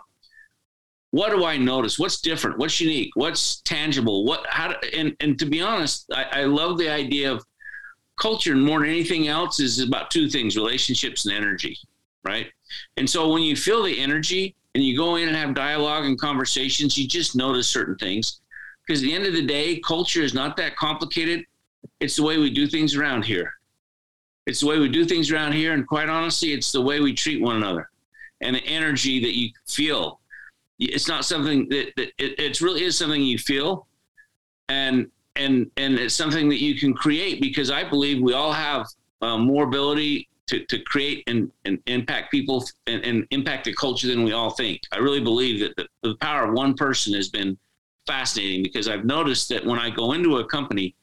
what 1.11 1.31
do 1.31 1.43
I 1.43 1.57
notice? 1.57 1.99
What's 1.99 2.21
different? 2.21 2.57
What's 2.57 2.79
unique? 2.79 3.11
What's 3.15 3.61
tangible? 3.61 4.25
What 4.25 4.45
how 4.47 4.69
do, 4.69 4.75
and 4.95 5.15
and 5.19 5.37
to 5.39 5.45
be 5.45 5.61
honest, 5.61 6.05
I, 6.13 6.23
I 6.31 6.43
love 6.45 6.77
the 6.77 6.89
idea 6.89 7.31
of 7.31 7.45
culture 8.19 8.55
more 8.55 8.79
than 8.79 8.89
anything 8.89 9.27
else 9.27 9.59
is 9.59 9.79
about 9.79 10.09
two 10.09 10.29
things: 10.29 10.55
relationships 10.55 11.25
and 11.25 11.35
energy, 11.35 11.77
right? 12.23 12.47
And 12.97 13.09
so 13.09 13.29
when 13.29 13.43
you 13.43 13.55
feel 13.55 13.83
the 13.83 13.99
energy 13.99 14.55
and 14.73 14.83
you 14.83 14.95
go 14.95 15.17
in 15.17 15.27
and 15.27 15.35
have 15.35 15.53
dialogue 15.53 16.05
and 16.05 16.17
conversations, 16.17 16.97
you 16.97 17.07
just 17.07 17.35
notice 17.35 17.67
certain 17.67 17.97
things. 17.97 18.39
Because 18.87 19.01
at 19.03 19.05
the 19.05 19.13
end 19.13 19.25
of 19.25 19.33
the 19.33 19.45
day, 19.45 19.79
culture 19.85 20.21
is 20.21 20.33
not 20.33 20.55
that 20.57 20.77
complicated. 20.77 21.45
It's 21.99 22.15
the 22.15 22.23
way 22.23 22.37
we 22.37 22.49
do 22.49 22.67
things 22.67 22.95
around 22.95 23.25
here. 23.25 23.53
It's 24.47 24.61
the 24.61 24.67
way 24.67 24.79
we 24.79 24.89
do 24.89 25.05
things 25.05 25.31
around 25.31 25.53
here, 25.53 25.73
and 25.73 25.87
quite 25.87 26.09
honestly, 26.09 26.51
it's 26.53 26.71
the 26.71 26.81
way 26.81 26.99
we 26.99 27.13
treat 27.13 27.41
one 27.41 27.57
another 27.57 27.89
and 28.41 28.55
the 28.55 28.65
energy 28.65 29.19
that 29.21 29.37
you 29.37 29.49
feel 29.67 30.19
it's 30.81 31.07
not 31.07 31.25
something 31.25 31.69
that, 31.69 31.93
that 31.95 32.11
it, 32.17 32.39
it 32.39 32.61
really 32.61 32.83
is 32.83 32.97
something 32.97 33.21
you 33.21 33.37
feel 33.37 33.87
and 34.69 35.07
and 35.35 35.69
and 35.77 35.97
it's 35.97 36.15
something 36.15 36.49
that 36.49 36.61
you 36.61 36.75
can 36.75 36.93
create 36.93 37.39
because 37.39 37.69
i 37.69 37.87
believe 37.87 38.21
we 38.21 38.33
all 38.33 38.51
have 38.51 38.87
uh, 39.21 39.37
more 39.37 39.63
ability 39.63 40.27
to, 40.47 40.65
to 40.65 40.79
create 40.79 41.23
and, 41.27 41.49
and 41.65 41.79
impact 41.85 42.31
people 42.31 42.65
and, 42.87 43.05
and, 43.05 43.25
impact 43.29 43.63
the 43.63 43.73
culture 43.75 44.07
than 44.07 44.23
we 44.23 44.33
all 44.33 44.49
think 44.49 44.81
i 44.91 44.97
really 44.97 45.21
believe 45.21 45.59
that 45.59 45.75
the, 45.77 45.87
the 46.09 46.15
power 46.15 46.47
of 46.47 46.53
one 46.53 46.73
person 46.73 47.13
has 47.13 47.29
been 47.29 47.57
fascinating 48.07 48.63
because 48.63 48.87
i've 48.87 49.05
noticed 49.05 49.47
that 49.49 49.63
when 49.65 49.79
i 49.79 49.89
go 49.89 50.13
into 50.13 50.37
a 50.37 50.45
company 50.45 50.95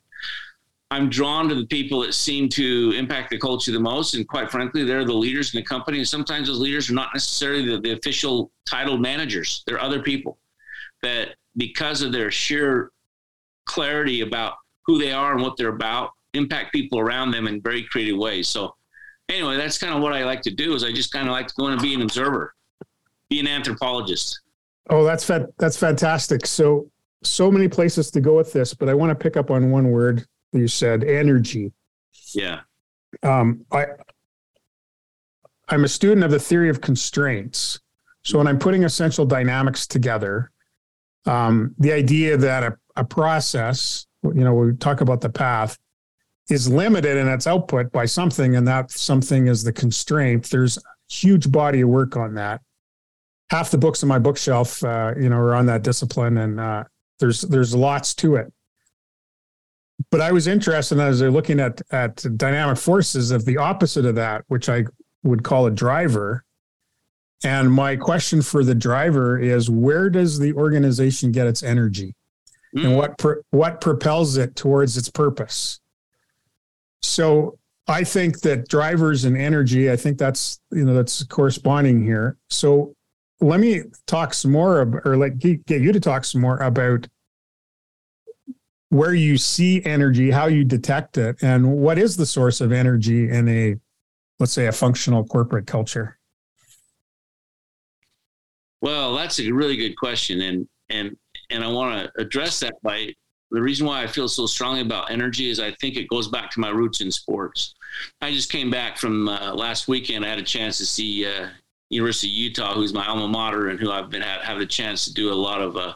I'm 0.90 1.10
drawn 1.10 1.48
to 1.48 1.54
the 1.54 1.66
people 1.66 2.00
that 2.00 2.14
seem 2.14 2.48
to 2.50 2.94
impact 2.96 3.30
the 3.30 3.38
culture 3.38 3.72
the 3.72 3.80
most. 3.80 4.14
And 4.14 4.26
quite 4.26 4.50
frankly, 4.50 4.84
they're 4.84 5.04
the 5.04 5.12
leaders 5.12 5.54
in 5.54 5.60
the 5.60 5.64
company. 5.64 5.98
And 5.98 6.08
sometimes 6.08 6.48
those 6.48 6.60
leaders 6.60 6.90
are 6.90 6.94
not 6.94 7.10
necessarily 7.12 7.66
the, 7.66 7.78
the 7.80 7.92
official 7.92 8.50
titled 8.66 9.02
managers. 9.02 9.62
They're 9.66 9.80
other 9.80 10.02
people 10.02 10.38
that, 11.02 11.34
because 11.56 12.00
of 12.00 12.12
their 12.12 12.30
sheer 12.30 12.90
clarity 13.66 14.22
about 14.22 14.54
who 14.86 14.98
they 14.98 15.12
are 15.12 15.34
and 15.34 15.42
what 15.42 15.58
they're 15.58 15.68
about, 15.68 16.12
impact 16.32 16.72
people 16.72 16.98
around 16.98 17.32
them 17.32 17.46
in 17.46 17.60
very 17.60 17.82
creative 17.82 18.16
ways. 18.16 18.48
So, 18.48 18.74
anyway, 19.28 19.56
that's 19.58 19.76
kind 19.76 19.94
of 19.94 20.02
what 20.02 20.14
I 20.14 20.24
like 20.24 20.40
to 20.42 20.50
do. 20.50 20.74
Is 20.74 20.84
I 20.84 20.92
just 20.92 21.12
kind 21.12 21.28
of 21.28 21.32
like 21.32 21.48
to 21.48 21.54
go 21.58 21.66
and 21.66 21.82
be 21.82 21.92
an 21.94 22.00
observer, 22.00 22.54
be 23.28 23.40
an 23.40 23.46
anthropologist. 23.46 24.40
Oh, 24.88 25.04
that's 25.04 25.24
fa- 25.24 25.48
that's 25.58 25.76
fantastic. 25.76 26.46
So, 26.46 26.90
so 27.22 27.50
many 27.50 27.68
places 27.68 28.10
to 28.12 28.22
go 28.22 28.36
with 28.36 28.54
this, 28.54 28.72
but 28.72 28.88
I 28.88 28.94
want 28.94 29.10
to 29.10 29.14
pick 29.14 29.36
up 29.36 29.50
on 29.50 29.70
one 29.70 29.90
word 29.90 30.26
you 30.52 30.68
said 30.68 31.04
energy. 31.04 31.72
Yeah. 32.34 32.60
Um, 33.22 33.64
I 33.72 33.86
I'm 35.68 35.84
a 35.84 35.88
student 35.88 36.24
of 36.24 36.30
the 36.30 36.38
theory 36.38 36.70
of 36.70 36.80
constraints. 36.80 37.80
So 38.24 38.38
when 38.38 38.46
I'm 38.46 38.58
putting 38.58 38.84
essential 38.84 39.24
dynamics 39.24 39.86
together, 39.86 40.50
um, 41.26 41.74
the 41.78 41.92
idea 41.92 42.36
that 42.36 42.62
a, 42.62 42.76
a 42.96 43.04
process, 43.04 44.06
you 44.22 44.44
know, 44.44 44.54
we 44.54 44.74
talk 44.76 45.00
about 45.00 45.20
the 45.20 45.28
path, 45.28 45.78
is 46.50 46.68
limited 46.68 47.18
in 47.18 47.28
its 47.28 47.46
output 47.46 47.92
by 47.92 48.06
something, 48.06 48.56
and 48.56 48.66
that 48.66 48.90
something 48.90 49.48
is 49.48 49.62
the 49.62 49.72
constraint. 49.72 50.48
There's 50.48 50.78
a 50.78 50.80
huge 51.10 51.52
body 51.52 51.82
of 51.82 51.90
work 51.90 52.16
on 52.16 52.34
that. 52.34 52.62
Half 53.50 53.70
the 53.70 53.78
books 53.78 54.02
on 54.02 54.08
my 54.08 54.18
bookshelf, 54.18 54.82
uh, 54.82 55.12
you 55.18 55.28
know, 55.28 55.36
are 55.36 55.54
on 55.54 55.66
that 55.66 55.82
discipline, 55.82 56.38
and 56.38 56.58
uh, 56.58 56.84
there's 57.20 57.42
there's 57.42 57.74
lots 57.74 58.14
to 58.16 58.36
it 58.36 58.52
but 60.10 60.20
I 60.20 60.32
was 60.32 60.46
interested 60.46 60.98
as 60.98 61.18
they're 61.18 61.30
looking 61.30 61.60
at 61.60 61.82
at 61.90 62.24
dynamic 62.36 62.78
forces 62.78 63.30
of 63.30 63.44
the 63.44 63.56
opposite 63.56 64.04
of 64.04 64.14
that, 64.14 64.44
which 64.48 64.68
I 64.68 64.84
would 65.22 65.42
call 65.42 65.66
a 65.66 65.70
driver. 65.70 66.44
And 67.44 67.72
my 67.72 67.96
question 67.96 68.42
for 68.42 68.64
the 68.64 68.74
driver 68.74 69.38
is, 69.38 69.70
where 69.70 70.10
does 70.10 70.38
the 70.38 70.52
organization 70.54 71.30
get 71.30 71.46
its 71.46 71.62
energy, 71.62 72.14
mm. 72.76 72.84
and 72.84 72.96
what 72.96 73.18
pro- 73.18 73.42
what 73.50 73.80
propels 73.80 74.36
it 74.36 74.56
towards 74.56 74.96
its 74.96 75.08
purpose? 75.08 75.80
So 77.02 77.58
I 77.86 78.02
think 78.04 78.40
that 78.40 78.68
drivers 78.68 79.24
and 79.24 79.36
energy, 79.36 79.90
I 79.90 79.96
think 79.96 80.18
that's 80.18 80.60
you 80.72 80.84
know 80.84 80.94
that's 80.94 81.22
corresponding 81.24 82.02
here. 82.02 82.36
So 82.50 82.94
let 83.40 83.60
me 83.60 83.82
talk 84.06 84.34
some 84.34 84.50
more, 84.50 85.00
or 85.04 85.16
let 85.16 85.38
get 85.38 85.80
you 85.80 85.92
to 85.92 86.00
talk 86.00 86.24
some 86.24 86.40
more 86.40 86.58
about 86.58 87.06
where 88.90 89.14
you 89.14 89.36
see 89.36 89.84
energy, 89.84 90.30
how 90.30 90.46
you 90.46 90.64
detect 90.64 91.18
it, 91.18 91.42
and 91.42 91.70
what 91.76 91.98
is 91.98 92.16
the 92.16 92.26
source 92.26 92.60
of 92.60 92.72
energy 92.72 93.30
in 93.30 93.48
a, 93.48 93.76
let's 94.38 94.52
say, 94.52 94.66
a 94.66 94.72
functional 94.72 95.24
corporate 95.24 95.66
culture? 95.66 96.18
Well, 98.80 99.14
that's 99.14 99.40
a 99.40 99.50
really 99.50 99.76
good 99.76 99.96
question, 99.96 100.40
and 100.40 100.68
and 100.88 101.16
and 101.50 101.64
I 101.64 101.68
want 101.68 102.04
to 102.04 102.22
address 102.22 102.60
that 102.60 102.74
by 102.82 103.12
the 103.50 103.60
reason 103.60 103.86
why 103.86 104.02
I 104.02 104.06
feel 104.06 104.28
so 104.28 104.46
strongly 104.46 104.82
about 104.82 105.10
energy 105.10 105.50
is 105.50 105.58
I 105.58 105.72
think 105.72 105.96
it 105.96 106.08
goes 106.08 106.28
back 106.28 106.50
to 106.52 106.60
my 106.60 106.68
roots 106.68 107.00
in 107.00 107.10
sports. 107.10 107.74
I 108.20 108.32
just 108.32 108.52
came 108.52 108.70
back 108.70 108.98
from 108.98 109.28
uh, 109.28 109.54
last 109.54 109.88
weekend. 109.88 110.24
I 110.24 110.28
had 110.28 110.38
a 110.38 110.42
chance 110.42 110.78
to 110.78 110.86
see 110.86 111.26
uh, 111.26 111.48
University 111.90 112.28
of 112.28 112.34
Utah, 112.34 112.74
who's 112.74 112.92
my 112.92 113.06
alma 113.06 113.26
mater, 113.26 113.68
and 113.68 113.80
who 113.80 113.90
I've 113.90 114.10
been 114.10 114.22
have, 114.22 114.42
have 114.42 114.58
the 114.58 114.66
chance 114.66 115.04
to 115.06 115.14
do 115.14 115.32
a 115.32 115.34
lot 115.34 115.60
of 115.60 115.76
uh, 115.76 115.94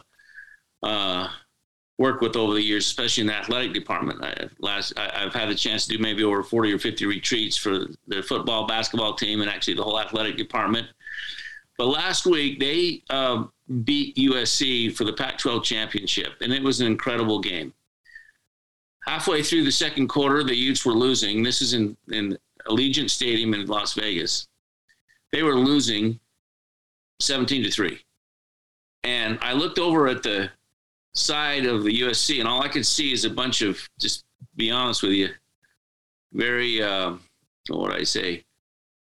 uh 0.83 1.29
worked 2.03 2.21
with 2.21 2.35
over 2.35 2.53
the 2.53 2.61
years, 2.61 2.85
especially 2.85 3.21
in 3.21 3.27
the 3.27 3.33
athletic 3.33 3.73
department. 3.73 4.21
I, 4.21 4.49
last 4.59 4.91
I, 4.99 5.21
have 5.21 5.33
had 5.33 5.47
the 5.47 5.55
chance 5.55 5.87
to 5.87 5.95
do 5.95 6.03
maybe 6.03 6.21
over 6.21 6.43
40 6.43 6.73
or 6.73 6.77
50 6.77 7.05
retreats 7.05 7.55
for 7.55 7.85
the 8.07 8.21
football, 8.21 8.67
basketball 8.67 9.13
team, 9.13 9.39
and 9.39 9.49
actually 9.49 9.75
the 9.75 9.83
whole 9.83 9.97
athletic 9.97 10.35
department. 10.35 10.85
But 11.77 11.85
last 11.85 12.25
week 12.25 12.59
they 12.59 13.03
uh, 13.09 13.45
beat 13.85 14.17
USC 14.17 14.93
for 14.93 15.05
the 15.05 15.13
Pac-12 15.13 15.63
championship, 15.63 16.33
and 16.41 16.51
it 16.51 16.61
was 16.61 16.81
an 16.81 16.87
incredible 16.87 17.39
game. 17.39 17.71
Halfway 19.05 19.41
through 19.41 19.63
the 19.63 19.71
second 19.71 20.09
quarter, 20.09 20.43
the 20.43 20.55
Utes 20.55 20.85
were 20.85 20.91
losing. 20.91 21.41
This 21.41 21.61
is 21.61 21.73
in 21.73 21.95
in 22.11 22.37
Allegiant 22.67 23.11
Stadium 23.11 23.53
in 23.53 23.65
Las 23.67 23.93
Vegas. 23.93 24.49
They 25.31 25.41
were 25.41 25.55
losing 25.55 26.19
17 27.21 27.63
to 27.63 27.71
three, 27.71 28.03
and 29.05 29.39
I 29.41 29.53
looked 29.53 29.79
over 29.79 30.09
at 30.09 30.21
the 30.21 30.51
side 31.13 31.65
of 31.65 31.83
the 31.83 32.01
USC, 32.01 32.39
and 32.39 32.47
all 32.47 32.61
I 32.61 32.67
could 32.67 32.85
see 32.85 33.11
is 33.11 33.25
a 33.25 33.29
bunch 33.29 33.61
of 33.61 33.87
just 33.99 34.25
be 34.55 34.71
honest 34.71 35.03
with 35.03 35.13
you, 35.13 35.29
very 36.33 36.81
uh, 36.81 37.13
what 37.69 37.93
I 37.93 38.03
say, 38.03 38.43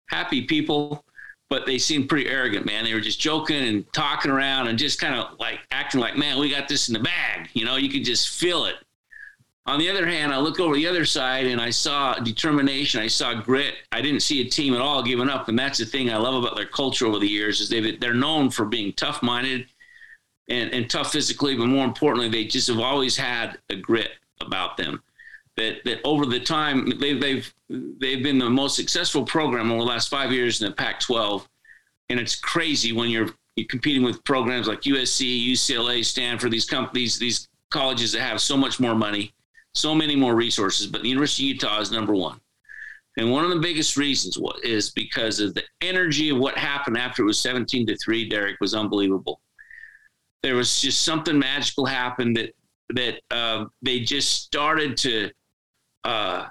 happy 0.08 0.42
people, 0.42 1.04
but 1.48 1.66
they 1.66 1.78
seemed 1.78 2.08
pretty 2.08 2.28
arrogant, 2.28 2.66
man. 2.66 2.84
They 2.84 2.94
were 2.94 3.00
just 3.00 3.20
joking 3.20 3.66
and 3.66 3.90
talking 3.92 4.30
around 4.30 4.68
and 4.68 4.78
just 4.78 5.00
kind 5.00 5.14
of 5.14 5.38
like 5.38 5.60
acting 5.70 6.00
like, 6.00 6.16
man, 6.16 6.38
we 6.38 6.50
got 6.50 6.68
this 6.68 6.88
in 6.88 6.94
the 6.94 7.00
bag. 7.00 7.48
You 7.54 7.64
know, 7.64 7.76
you 7.76 7.90
could 7.90 8.04
just 8.04 8.30
feel 8.30 8.66
it. 8.66 8.76
On 9.64 9.78
the 9.78 9.88
other 9.88 10.06
hand, 10.06 10.34
I 10.34 10.38
look 10.38 10.58
over 10.58 10.74
the 10.74 10.88
other 10.88 11.04
side 11.04 11.46
and 11.46 11.60
I 11.60 11.70
saw 11.70 12.14
determination. 12.14 13.00
I 13.00 13.06
saw 13.06 13.34
grit. 13.34 13.74
I 13.92 14.02
didn't 14.02 14.20
see 14.20 14.40
a 14.40 14.50
team 14.50 14.74
at 14.74 14.80
all 14.80 15.04
giving 15.04 15.28
up, 15.28 15.48
and 15.48 15.56
that's 15.56 15.78
the 15.78 15.86
thing 15.86 16.10
I 16.10 16.16
love 16.16 16.34
about 16.34 16.56
their 16.56 16.66
culture 16.66 17.06
over 17.06 17.20
the 17.20 17.28
years 17.28 17.60
is 17.60 17.68
they 17.68 17.96
they're 17.96 18.12
known 18.12 18.50
for 18.50 18.64
being 18.64 18.92
tough 18.94 19.22
minded 19.22 19.66
and, 20.52 20.72
and 20.74 20.90
tough 20.90 21.12
physically, 21.12 21.56
but 21.56 21.66
more 21.66 21.84
importantly, 21.84 22.28
they 22.28 22.44
just 22.44 22.68
have 22.68 22.78
always 22.78 23.16
had 23.16 23.58
a 23.70 23.76
grit 23.76 24.10
about 24.40 24.76
them. 24.76 25.02
That, 25.56 25.84
that 25.84 26.00
over 26.04 26.26
the 26.26 26.40
time 26.40 26.98
they, 26.98 27.14
they've 27.14 27.54
they've 27.68 28.22
been 28.22 28.38
the 28.38 28.48
most 28.48 28.74
successful 28.74 29.24
program 29.24 29.70
over 29.70 29.80
the 29.80 29.88
last 29.88 30.08
five 30.08 30.32
years 30.32 30.60
in 30.60 30.68
the 30.68 30.74
Pac-12, 30.74 31.46
and 32.08 32.18
it's 32.18 32.36
crazy 32.36 32.92
when 32.92 33.10
you're, 33.10 33.28
you're 33.56 33.66
competing 33.66 34.02
with 34.02 34.24
programs 34.24 34.66
like 34.66 34.82
USC, 34.82 35.46
UCLA, 35.52 36.04
Stanford, 36.04 36.52
these 36.52 36.64
companies, 36.64 37.18
these 37.18 37.48
colleges 37.70 38.12
that 38.12 38.20
have 38.20 38.40
so 38.40 38.56
much 38.56 38.80
more 38.80 38.94
money, 38.94 39.34
so 39.74 39.94
many 39.94 40.16
more 40.16 40.34
resources. 40.34 40.86
But 40.86 41.02
the 41.02 41.08
University 41.08 41.50
of 41.50 41.54
Utah 41.56 41.80
is 41.80 41.92
number 41.92 42.14
one, 42.14 42.40
and 43.18 43.30
one 43.30 43.44
of 43.44 43.50
the 43.50 43.60
biggest 43.60 43.98
reasons 43.98 44.38
is 44.62 44.90
because 44.90 45.38
of 45.38 45.52
the 45.52 45.64
energy 45.82 46.30
of 46.30 46.38
what 46.38 46.56
happened 46.56 46.96
after 46.96 47.22
it 47.22 47.26
was 47.26 47.38
17 47.40 47.86
to 47.88 47.96
three. 47.98 48.26
Derek 48.26 48.58
was 48.58 48.74
unbelievable 48.74 49.41
there 50.42 50.56
was 50.56 50.80
just 50.80 51.04
something 51.04 51.38
magical 51.38 51.86
happened 51.86 52.36
that 52.36 52.54
that 52.94 53.20
uh, 53.30 53.66
they 53.80 54.00
just 54.00 54.42
started 54.42 54.96
to 54.98 55.30
uh, 56.04 56.46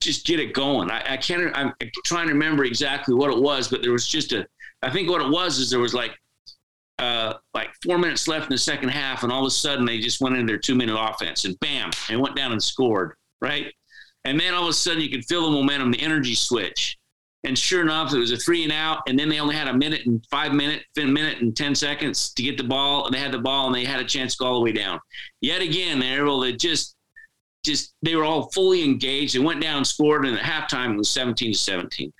just 0.00 0.26
get 0.26 0.40
it 0.40 0.52
going. 0.52 0.90
I, 0.90 1.14
I, 1.14 1.16
can't. 1.16 1.56
I'm 1.56 1.72
trying 2.04 2.28
to 2.28 2.32
remember 2.32 2.64
exactly 2.64 3.14
what 3.14 3.30
it 3.30 3.40
was, 3.40 3.68
but 3.68 3.82
there 3.82 3.92
was 3.92 4.06
just 4.06 4.32
a. 4.32 4.46
I 4.82 4.90
think 4.90 5.08
what 5.08 5.22
it 5.22 5.30
was 5.30 5.58
is 5.58 5.70
there 5.70 5.80
was 5.80 5.94
like 5.94 6.12
uh, 6.98 7.34
like 7.54 7.70
four 7.82 7.98
minutes 7.98 8.28
left 8.28 8.44
in 8.44 8.50
the 8.50 8.58
second 8.58 8.90
half, 8.90 9.22
and 9.22 9.32
all 9.32 9.40
of 9.40 9.46
a 9.46 9.50
sudden 9.50 9.84
they 9.84 9.98
just 9.98 10.20
went 10.20 10.36
into 10.36 10.46
their 10.46 10.58
two 10.58 10.74
minute 10.74 10.96
offense, 10.98 11.44
and 11.44 11.58
bam, 11.60 11.90
they 12.08 12.16
went 12.16 12.36
down 12.36 12.52
and 12.52 12.62
scored. 12.62 13.14
Right, 13.40 13.72
and 14.24 14.38
then 14.38 14.54
all 14.54 14.64
of 14.64 14.68
a 14.68 14.74
sudden 14.74 15.02
you 15.02 15.10
could 15.10 15.24
feel 15.24 15.42
the 15.42 15.50
momentum, 15.50 15.90
the 15.90 16.02
energy 16.02 16.34
switch. 16.34 16.98
And 17.44 17.58
sure 17.58 17.82
enough, 17.82 18.12
it 18.12 18.18
was 18.18 18.30
a 18.30 18.36
three 18.36 18.62
and 18.62 18.72
out, 18.72 19.02
and 19.08 19.18
then 19.18 19.28
they 19.28 19.40
only 19.40 19.56
had 19.56 19.66
a 19.66 19.76
minute 19.76 20.06
and 20.06 20.24
five 20.30 20.52
minute, 20.52 20.84
minute 20.96 21.40
and 21.40 21.56
ten 21.56 21.74
seconds 21.74 22.32
to 22.34 22.42
get 22.42 22.56
the 22.56 22.64
ball. 22.64 23.06
And 23.06 23.14
they 23.14 23.18
had 23.18 23.32
the 23.32 23.38
ball, 23.38 23.66
and 23.66 23.74
they 23.74 23.84
had 23.84 24.00
a 24.00 24.04
chance 24.04 24.36
to 24.36 24.38
go 24.38 24.46
all 24.46 24.54
the 24.54 24.60
way 24.60 24.72
down. 24.72 25.00
Yet 25.40 25.60
again, 25.60 25.98
they 25.98 26.10
were 26.20 26.26
able 26.26 26.42
to 26.42 26.52
just, 26.52 26.94
just 27.64 27.94
they 28.02 28.14
were 28.14 28.24
all 28.24 28.50
fully 28.52 28.84
engaged. 28.84 29.34
They 29.34 29.40
went 29.40 29.60
down, 29.60 29.78
and 29.78 29.86
scored, 29.86 30.24
and 30.24 30.38
at 30.38 30.44
halftime 30.44 30.94
it 30.94 30.98
was 30.98 31.10
seventeen 31.10 31.52
to 31.52 31.58
seventeen. 31.58 32.12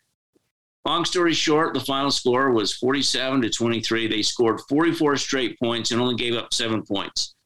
Long 0.85 1.05
story 1.05 1.33
short, 1.33 1.75
the 1.75 1.81
final 1.81 2.11
score 2.11 2.51
was 2.51 2.75
47 2.75 3.43
to 3.43 3.51
23. 3.51 4.09
They 4.09 4.23
scored 4.23 4.61
44 4.69 5.17
straight 5.17 5.57
points 5.61 5.93
and 5.93 6.01
only 6.01 6.17
gave 6.17 6.35
up 6.35 6.53
seven 6.53 6.83
points, 6.83 7.37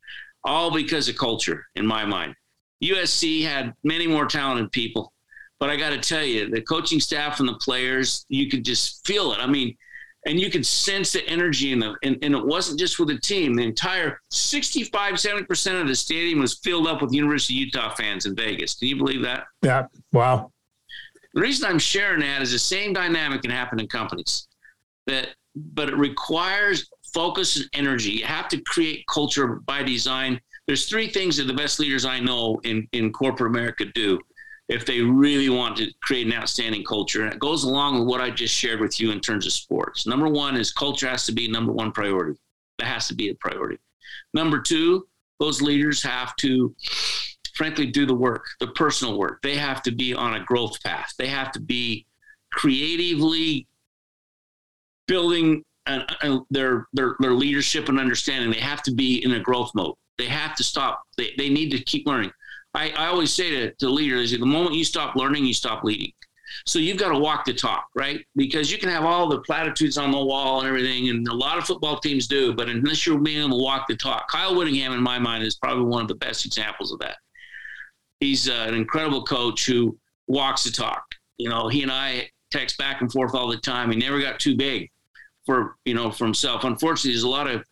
all 0.44 0.70
because 0.70 1.08
of 1.10 1.18
culture, 1.18 1.66
in 1.74 1.86
my 1.86 2.06
mind. 2.06 2.34
USC 2.82 3.42
had 3.42 3.74
many 3.84 4.06
more 4.06 4.26
talented 4.26 4.72
people, 4.72 5.12
but 5.58 5.70
I 5.70 5.76
got 5.76 5.90
to 5.90 5.98
tell 5.98 6.24
you, 6.24 6.48
the 6.48 6.60
coaching 6.60 7.00
staff 7.00 7.40
and 7.40 7.48
the 7.48 7.54
players, 7.54 8.26
you 8.28 8.48
could 8.48 8.64
just 8.64 9.06
feel 9.06 9.32
it. 9.32 9.38
I 9.38 9.46
mean, 9.46 9.76
and 10.26 10.40
you 10.40 10.50
could 10.50 10.66
sense 10.66 11.12
the 11.12 11.26
energy 11.28 11.72
in 11.72 11.78
the 11.78 11.94
and, 12.02 12.18
and 12.20 12.34
it 12.34 12.44
wasn't 12.44 12.78
just 12.78 12.98
with 12.98 13.08
the 13.08 13.18
team. 13.18 13.54
The 13.54 13.62
entire 13.62 14.20
65 14.30 15.14
70% 15.14 15.80
of 15.80 15.86
the 15.88 15.94
stadium 15.94 16.40
was 16.40 16.58
filled 16.58 16.86
up 16.86 17.00
with 17.00 17.12
university 17.12 17.54
of 17.54 17.66
utah 17.66 17.94
fans 17.94 18.26
in 18.26 18.34
vegas. 18.34 18.74
Can 18.74 18.88
you 18.88 18.96
believe 18.96 19.22
that? 19.22 19.44
Yeah 19.62 19.86
wow. 20.12 20.50
The 21.32 21.40
reason 21.40 21.68
i'm 21.68 21.78
sharing 21.78 22.20
that 22.20 22.42
is 22.42 22.50
the 22.50 22.58
same 22.58 22.92
dynamic 22.92 23.42
can 23.42 23.50
happen 23.50 23.78
in 23.78 23.86
companies 23.86 24.48
that 25.06 25.28
but 25.54 25.88
it 25.88 25.96
requires 25.96 26.90
focus 27.14 27.56
and 27.56 27.68
energy. 27.72 28.10
You 28.10 28.24
have 28.26 28.48
to 28.48 28.60
create 28.62 29.06
culture 29.06 29.46
by 29.46 29.82
design. 29.82 30.38
There's 30.66 30.86
three 30.86 31.08
things 31.08 31.36
that 31.38 31.44
the 31.44 31.54
best 31.54 31.78
leaders 31.78 32.04
i 32.04 32.18
know 32.18 32.60
in, 32.64 32.88
in 32.92 33.12
corporate 33.12 33.50
america 33.50 33.84
do 33.94 34.18
if 34.68 34.84
they 34.84 35.00
really 35.00 35.48
want 35.48 35.76
to 35.76 35.92
create 36.02 36.26
an 36.26 36.32
outstanding 36.32 36.84
culture. 36.84 37.24
And 37.24 37.32
it 37.32 37.38
goes 37.38 37.64
along 37.64 37.98
with 37.98 38.08
what 38.08 38.20
I 38.20 38.30
just 38.30 38.54
shared 38.54 38.80
with 38.80 38.98
you 38.98 39.12
in 39.12 39.20
terms 39.20 39.46
of 39.46 39.52
sports. 39.52 40.06
Number 40.06 40.28
one 40.28 40.56
is 40.56 40.72
culture 40.72 41.08
has 41.08 41.24
to 41.26 41.32
be 41.32 41.48
number 41.48 41.72
one 41.72 41.92
priority. 41.92 42.38
That 42.78 42.86
has 42.86 43.08
to 43.08 43.14
be 43.14 43.28
a 43.28 43.34
priority. 43.34 43.78
Number 44.34 44.60
two, 44.60 45.06
those 45.38 45.62
leaders 45.62 46.02
have 46.02 46.34
to, 46.36 46.74
frankly, 47.54 47.86
do 47.86 48.06
the 48.06 48.14
work, 48.14 48.46
the 48.60 48.68
personal 48.68 49.18
work. 49.18 49.40
They 49.42 49.56
have 49.56 49.82
to 49.82 49.92
be 49.92 50.14
on 50.14 50.34
a 50.34 50.44
growth 50.44 50.82
path. 50.82 51.12
They 51.18 51.28
have 51.28 51.52
to 51.52 51.60
be 51.60 52.06
creatively 52.52 53.66
building 55.06 55.64
an, 55.86 56.04
uh, 56.22 56.40
their, 56.50 56.86
their 56.92 57.14
their 57.20 57.32
leadership 57.32 57.88
and 57.88 58.00
understanding. 58.00 58.50
They 58.50 58.58
have 58.58 58.82
to 58.82 58.92
be 58.92 59.24
in 59.24 59.32
a 59.32 59.40
growth 59.40 59.70
mode. 59.74 59.94
They 60.18 60.26
have 60.26 60.56
to 60.56 60.64
stop. 60.64 61.02
They, 61.16 61.32
they 61.38 61.48
need 61.48 61.70
to 61.70 61.78
keep 61.84 62.06
learning. 62.06 62.32
I, 62.76 62.92
I 62.96 63.06
always 63.06 63.32
say 63.32 63.50
to, 63.50 63.72
to 63.72 63.88
leaders, 63.88 64.32
the 64.32 64.38
moment 64.38 64.76
you 64.76 64.84
stop 64.84 65.16
learning, 65.16 65.46
you 65.46 65.54
stop 65.54 65.82
leading. 65.82 66.12
So 66.66 66.78
you've 66.78 66.98
got 66.98 67.08
to 67.08 67.18
walk 67.18 67.44
the 67.44 67.54
talk, 67.54 67.88
right? 67.94 68.24
Because 68.36 68.70
you 68.70 68.78
can 68.78 68.88
have 68.88 69.04
all 69.04 69.28
the 69.28 69.40
platitudes 69.40 69.98
on 69.98 70.10
the 70.10 70.22
wall 70.22 70.60
and 70.60 70.68
everything, 70.68 71.08
and 71.08 71.26
a 71.28 71.34
lot 71.34 71.58
of 71.58 71.64
football 71.64 71.98
teams 71.98 72.26
do, 72.26 72.54
but 72.54 72.68
unless 72.68 73.06
you're 73.06 73.18
being 73.18 73.38
able 73.38 73.58
to 73.58 73.62
walk 73.62 73.86
the 73.88 73.96
talk, 73.96 74.28
Kyle 74.28 74.54
Whittingham, 74.54 74.92
in 74.92 75.02
my 75.02 75.18
mind, 75.18 75.42
is 75.42 75.56
probably 75.56 75.84
one 75.84 76.02
of 76.02 76.08
the 76.08 76.14
best 76.16 76.44
examples 76.44 76.92
of 76.92 76.98
that. 77.00 77.16
He's 78.20 78.48
uh, 78.48 78.66
an 78.68 78.74
incredible 78.74 79.24
coach 79.24 79.66
who 79.66 79.98
walks 80.26 80.64
the 80.64 80.70
talk. 80.70 81.04
You 81.38 81.48
know, 81.48 81.68
he 81.68 81.82
and 81.82 81.92
I 81.92 82.30
text 82.50 82.78
back 82.78 83.00
and 83.00 83.10
forth 83.10 83.34
all 83.34 83.48
the 83.48 83.58
time. 83.58 83.90
He 83.90 83.96
never 83.96 84.20
got 84.20 84.38
too 84.38 84.56
big 84.56 84.90
for 85.44 85.76
you 85.84 85.94
know 85.94 86.10
for 86.10 86.24
himself. 86.24 86.64
Unfortunately, 86.64 87.12
there's 87.12 87.22
a 87.22 87.28
lot 87.28 87.48
of 87.48 87.64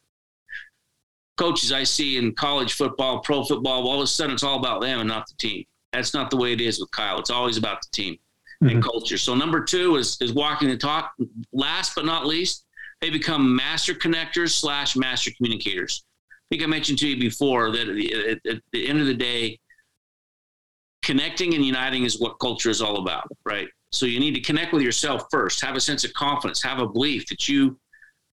coaches 1.37 1.73
I 1.73 1.85
see 1.85 2.17
in 2.17 2.35
college 2.35 2.75
football, 2.75 3.21
pro 3.21 3.45
football, 3.45 3.89
all 3.89 4.01
of 4.01 4.05
a 4.05 4.07
sudden 4.07 4.35
it's 4.35 4.43
all 4.43 4.59
about 4.59 4.81
them 4.81 5.01
and 5.01 5.09
not 5.09 5.27
the 5.27 5.35
team. 5.37 5.65
That's 5.93 6.15
not 6.15 6.31
the 6.31 6.37
way 6.37 6.53
it 6.53 6.61
is 6.61 6.81
with 6.81 6.91
Kyle. 6.91 7.19
It's 7.19 7.31
always 7.31 7.57
about 7.57 7.83
the 7.83 7.89
team 7.93 8.15
mm-hmm. 8.15 8.69
and 8.69 8.83
culture. 8.83 9.19
So 9.19 9.35
number 9.35 9.63
two 9.63 9.97
is 9.97 10.17
is 10.21 10.33
walking 10.33 10.69
the 10.69 10.77
talk. 10.77 11.13
Last 11.53 11.95
but 11.95 12.05
not 12.05 12.27
least, 12.27 12.67
they 13.01 13.11
become 13.11 13.55
master 13.55 13.95
connectors 13.95 14.51
slash 14.51 14.97
master 14.97 15.31
communicators. 15.37 16.05
I 16.31 16.57
think 16.57 16.63
I 16.63 16.67
mentioned 16.67 16.99
to 16.99 17.09
you 17.09 17.19
before 17.19 17.71
that 17.71 17.89
at, 17.89 18.53
at 18.53 18.63
the 18.73 18.89
end 18.89 19.01
of 19.01 19.07
the 19.07 19.15
day, 19.15 19.59
connecting 21.03 21.55
and 21.55 21.65
uniting 21.65 22.05
is 22.05 22.21
what 22.21 22.39
culture 22.41 22.71
is 22.71 22.83
all 22.83 22.97
about, 22.97 23.29
right? 23.45 23.69
So 23.93 24.07
you 24.07 24.19
need 24.19 24.35
to 24.35 24.41
connect 24.41 24.73
with 24.73 24.83
yourself 24.83 25.25
first, 25.31 25.65
have 25.65 25.77
a 25.77 25.81
sense 25.81 26.05
of 26.05 26.13
confidence, 26.15 26.63
have 26.63 26.81
a 26.81 26.89
belief 26.89 27.27
that 27.29 27.49
you 27.49 27.79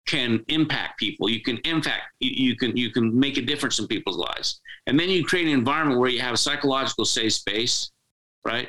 can 0.07 0.45
impact 0.49 0.99
people. 0.99 1.29
You 1.29 1.43
can 1.43 1.59
impact. 1.59 2.05
You, 2.21 2.49
you, 2.49 2.57
can 2.57 2.77
you 2.77 2.91
can 2.91 3.19
make 3.19 3.37
a 3.37 3.43
difference 3.43 3.79
in 3.79 3.87
people's 3.87 4.17
lives. 4.17 4.61
And 4.87 4.99
then 4.99 5.09
you 5.09 5.25
create 5.25 5.47
an 5.47 5.53
environment 5.53 6.01
where 6.01 6.11
you 6.11 6.21
have 6.21 6.35
a 6.35 6.39
psychological 6.39 7.05
safe 7.05 7.33
space, 7.33 7.91
right, 8.45 8.69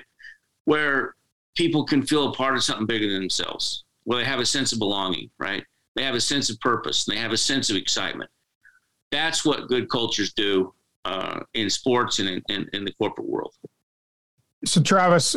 where 0.65 1.15
people 1.55 1.85
can 1.85 2.05
feel 2.05 2.29
a 2.29 2.33
part 2.33 2.55
of 2.55 2.63
something 2.63 2.87
bigger 2.87 3.07
than 3.07 3.21
themselves, 3.21 3.83
where 4.03 4.19
they 4.19 4.25
have 4.25 4.39
a 4.39 4.45
sense 4.45 4.73
of 4.73 4.79
belonging, 4.79 5.29
right? 5.37 5.63
They 5.95 6.03
have 6.03 6.15
a 6.15 6.21
sense 6.21 6.49
of 6.49 6.59
purpose. 6.59 7.07
And 7.07 7.15
they 7.15 7.21
have 7.21 7.31
a 7.33 7.37
sense 7.37 7.69
of 7.69 7.75
excitement. 7.75 8.29
That's 9.11 9.45
what 9.45 9.67
good 9.67 9.89
cultures 9.89 10.33
do 10.33 10.73
uh, 11.05 11.39
in 11.53 11.69
sports 11.69 12.19
and 12.19 12.29
in, 12.29 12.43
in, 12.49 12.69
in 12.73 12.85
the 12.85 12.93
corporate 12.93 13.27
world. 13.27 13.53
So, 14.65 14.81
Travis, 14.81 15.35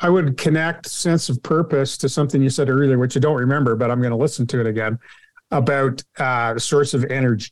I 0.00 0.08
would 0.08 0.36
connect 0.36 0.86
sense 0.86 1.28
of 1.28 1.42
purpose 1.42 1.96
to 1.98 2.08
something 2.08 2.42
you 2.42 2.50
said 2.50 2.70
earlier, 2.70 2.98
which 2.98 3.16
I 3.16 3.20
don't 3.20 3.36
remember, 3.36 3.76
but 3.76 3.90
I'm 3.90 4.00
going 4.00 4.12
to 4.12 4.16
listen 4.16 4.46
to 4.48 4.60
it 4.60 4.66
again 4.66 4.98
about 5.50 6.02
uh, 6.18 6.58
source 6.58 6.94
of 6.94 7.04
energy. 7.04 7.50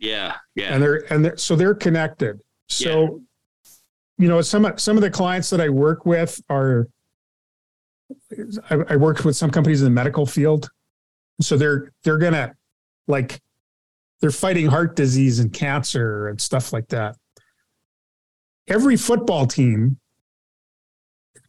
Yeah, 0.00 0.36
yeah. 0.54 0.74
And 0.74 0.82
they're 0.82 1.12
and 1.12 1.24
they're, 1.24 1.36
so 1.36 1.54
they're 1.54 1.74
connected. 1.74 2.40
So, 2.68 3.02
yeah. 3.02 3.70
you 4.18 4.28
know, 4.28 4.40
some 4.40 4.70
some 4.76 4.96
of 4.96 5.02
the 5.02 5.10
clients 5.10 5.50
that 5.50 5.60
I 5.60 5.68
work 5.68 6.04
with 6.04 6.40
are. 6.48 6.88
I, 8.70 8.76
I 8.90 8.96
worked 8.96 9.24
with 9.24 9.34
some 9.34 9.50
companies 9.50 9.80
in 9.80 9.86
the 9.86 9.90
medical 9.90 10.26
field, 10.26 10.68
so 11.40 11.56
they're 11.56 11.90
they're 12.02 12.18
gonna 12.18 12.54
like 13.06 13.40
they're 14.20 14.30
fighting 14.30 14.66
heart 14.66 14.94
disease 14.96 15.38
and 15.38 15.52
cancer 15.52 16.28
and 16.28 16.40
stuff 16.40 16.72
like 16.72 16.88
that. 16.88 17.16
Every 18.68 18.96
football 18.96 19.46
team 19.46 19.98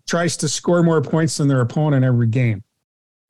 tries 0.08 0.38
to 0.38 0.50
score 0.50 0.84
more 0.84 1.02
points 1.02 1.38
than 1.38 1.48
their 1.48 1.62
opponent 1.62 2.06
every 2.06 2.28
game. 2.28 2.63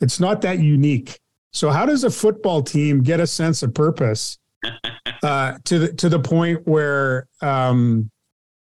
It's 0.02 0.20
not 0.20 0.42
that 0.42 0.60
unique. 0.60 1.20
So 1.54 1.70
how 1.70 1.86
does 1.86 2.04
a 2.04 2.10
football 2.10 2.62
team 2.62 3.02
get 3.02 3.20
a 3.20 3.28
sense 3.28 3.64
of 3.64 3.74
purpose 3.74 4.38
uh, 5.24 5.58
to 5.64 5.80
the 5.80 5.94
to 5.94 6.10
the 6.10 6.20
point 6.20 6.68
where 6.68 7.28
um, 7.42 8.10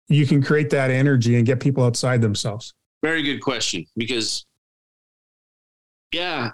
you 0.08 0.26
can 0.26 0.42
create 0.42 0.70
that 0.72 0.90
energy 0.90 1.36
and 1.38 1.46
get 1.46 1.60
people 1.60 1.84
outside 1.84 2.22
themselves? 2.22 2.74
Very 3.04 3.22
good 3.22 3.40
question. 3.40 3.86
Because 3.96 4.46
yeah, 6.12 6.50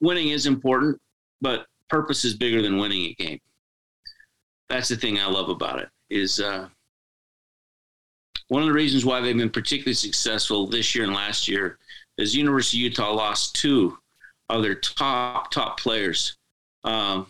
winning 0.00 0.28
is 0.28 0.46
important, 0.46 1.00
but 1.40 1.66
purpose 1.88 2.24
is 2.24 2.34
bigger 2.34 2.62
than 2.62 2.78
winning 2.78 3.06
a 3.06 3.14
game. 3.14 3.40
That's 4.68 4.88
the 4.88 4.96
thing 4.96 5.18
I 5.18 5.26
love 5.26 5.48
about 5.48 5.80
it. 5.80 5.88
Is 6.10 6.40
uh, 6.40 6.68
one 8.48 8.62
of 8.62 8.68
the 8.68 8.74
reasons 8.74 9.04
why 9.04 9.20
they've 9.20 9.36
been 9.36 9.50
particularly 9.50 9.94
successful 9.94 10.66
this 10.66 10.94
year 10.94 11.04
and 11.04 11.14
last 11.14 11.48
year 11.48 11.78
is 12.18 12.36
University 12.36 12.78
of 12.78 12.82
Utah 12.92 13.12
lost 13.12 13.54
two 13.56 13.98
of 14.50 14.62
their 14.62 14.74
top 14.74 15.50
top 15.50 15.80
players. 15.80 16.36
Um, 16.84 17.26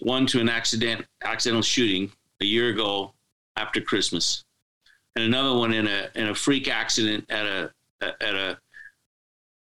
one 0.00 0.26
to 0.26 0.40
an 0.40 0.48
accident 0.48 1.06
accidental 1.22 1.62
shooting 1.62 2.12
a 2.40 2.44
year 2.44 2.68
ago 2.68 3.12
after 3.56 3.80
Christmas, 3.80 4.44
and 5.16 5.24
another 5.24 5.56
one 5.56 5.72
in 5.72 5.86
a 5.86 6.10
in 6.14 6.28
a 6.28 6.34
freak 6.34 6.68
accident 6.68 7.24
at 7.30 7.46
a 7.46 7.72
at 8.02 8.34
a 8.34 8.58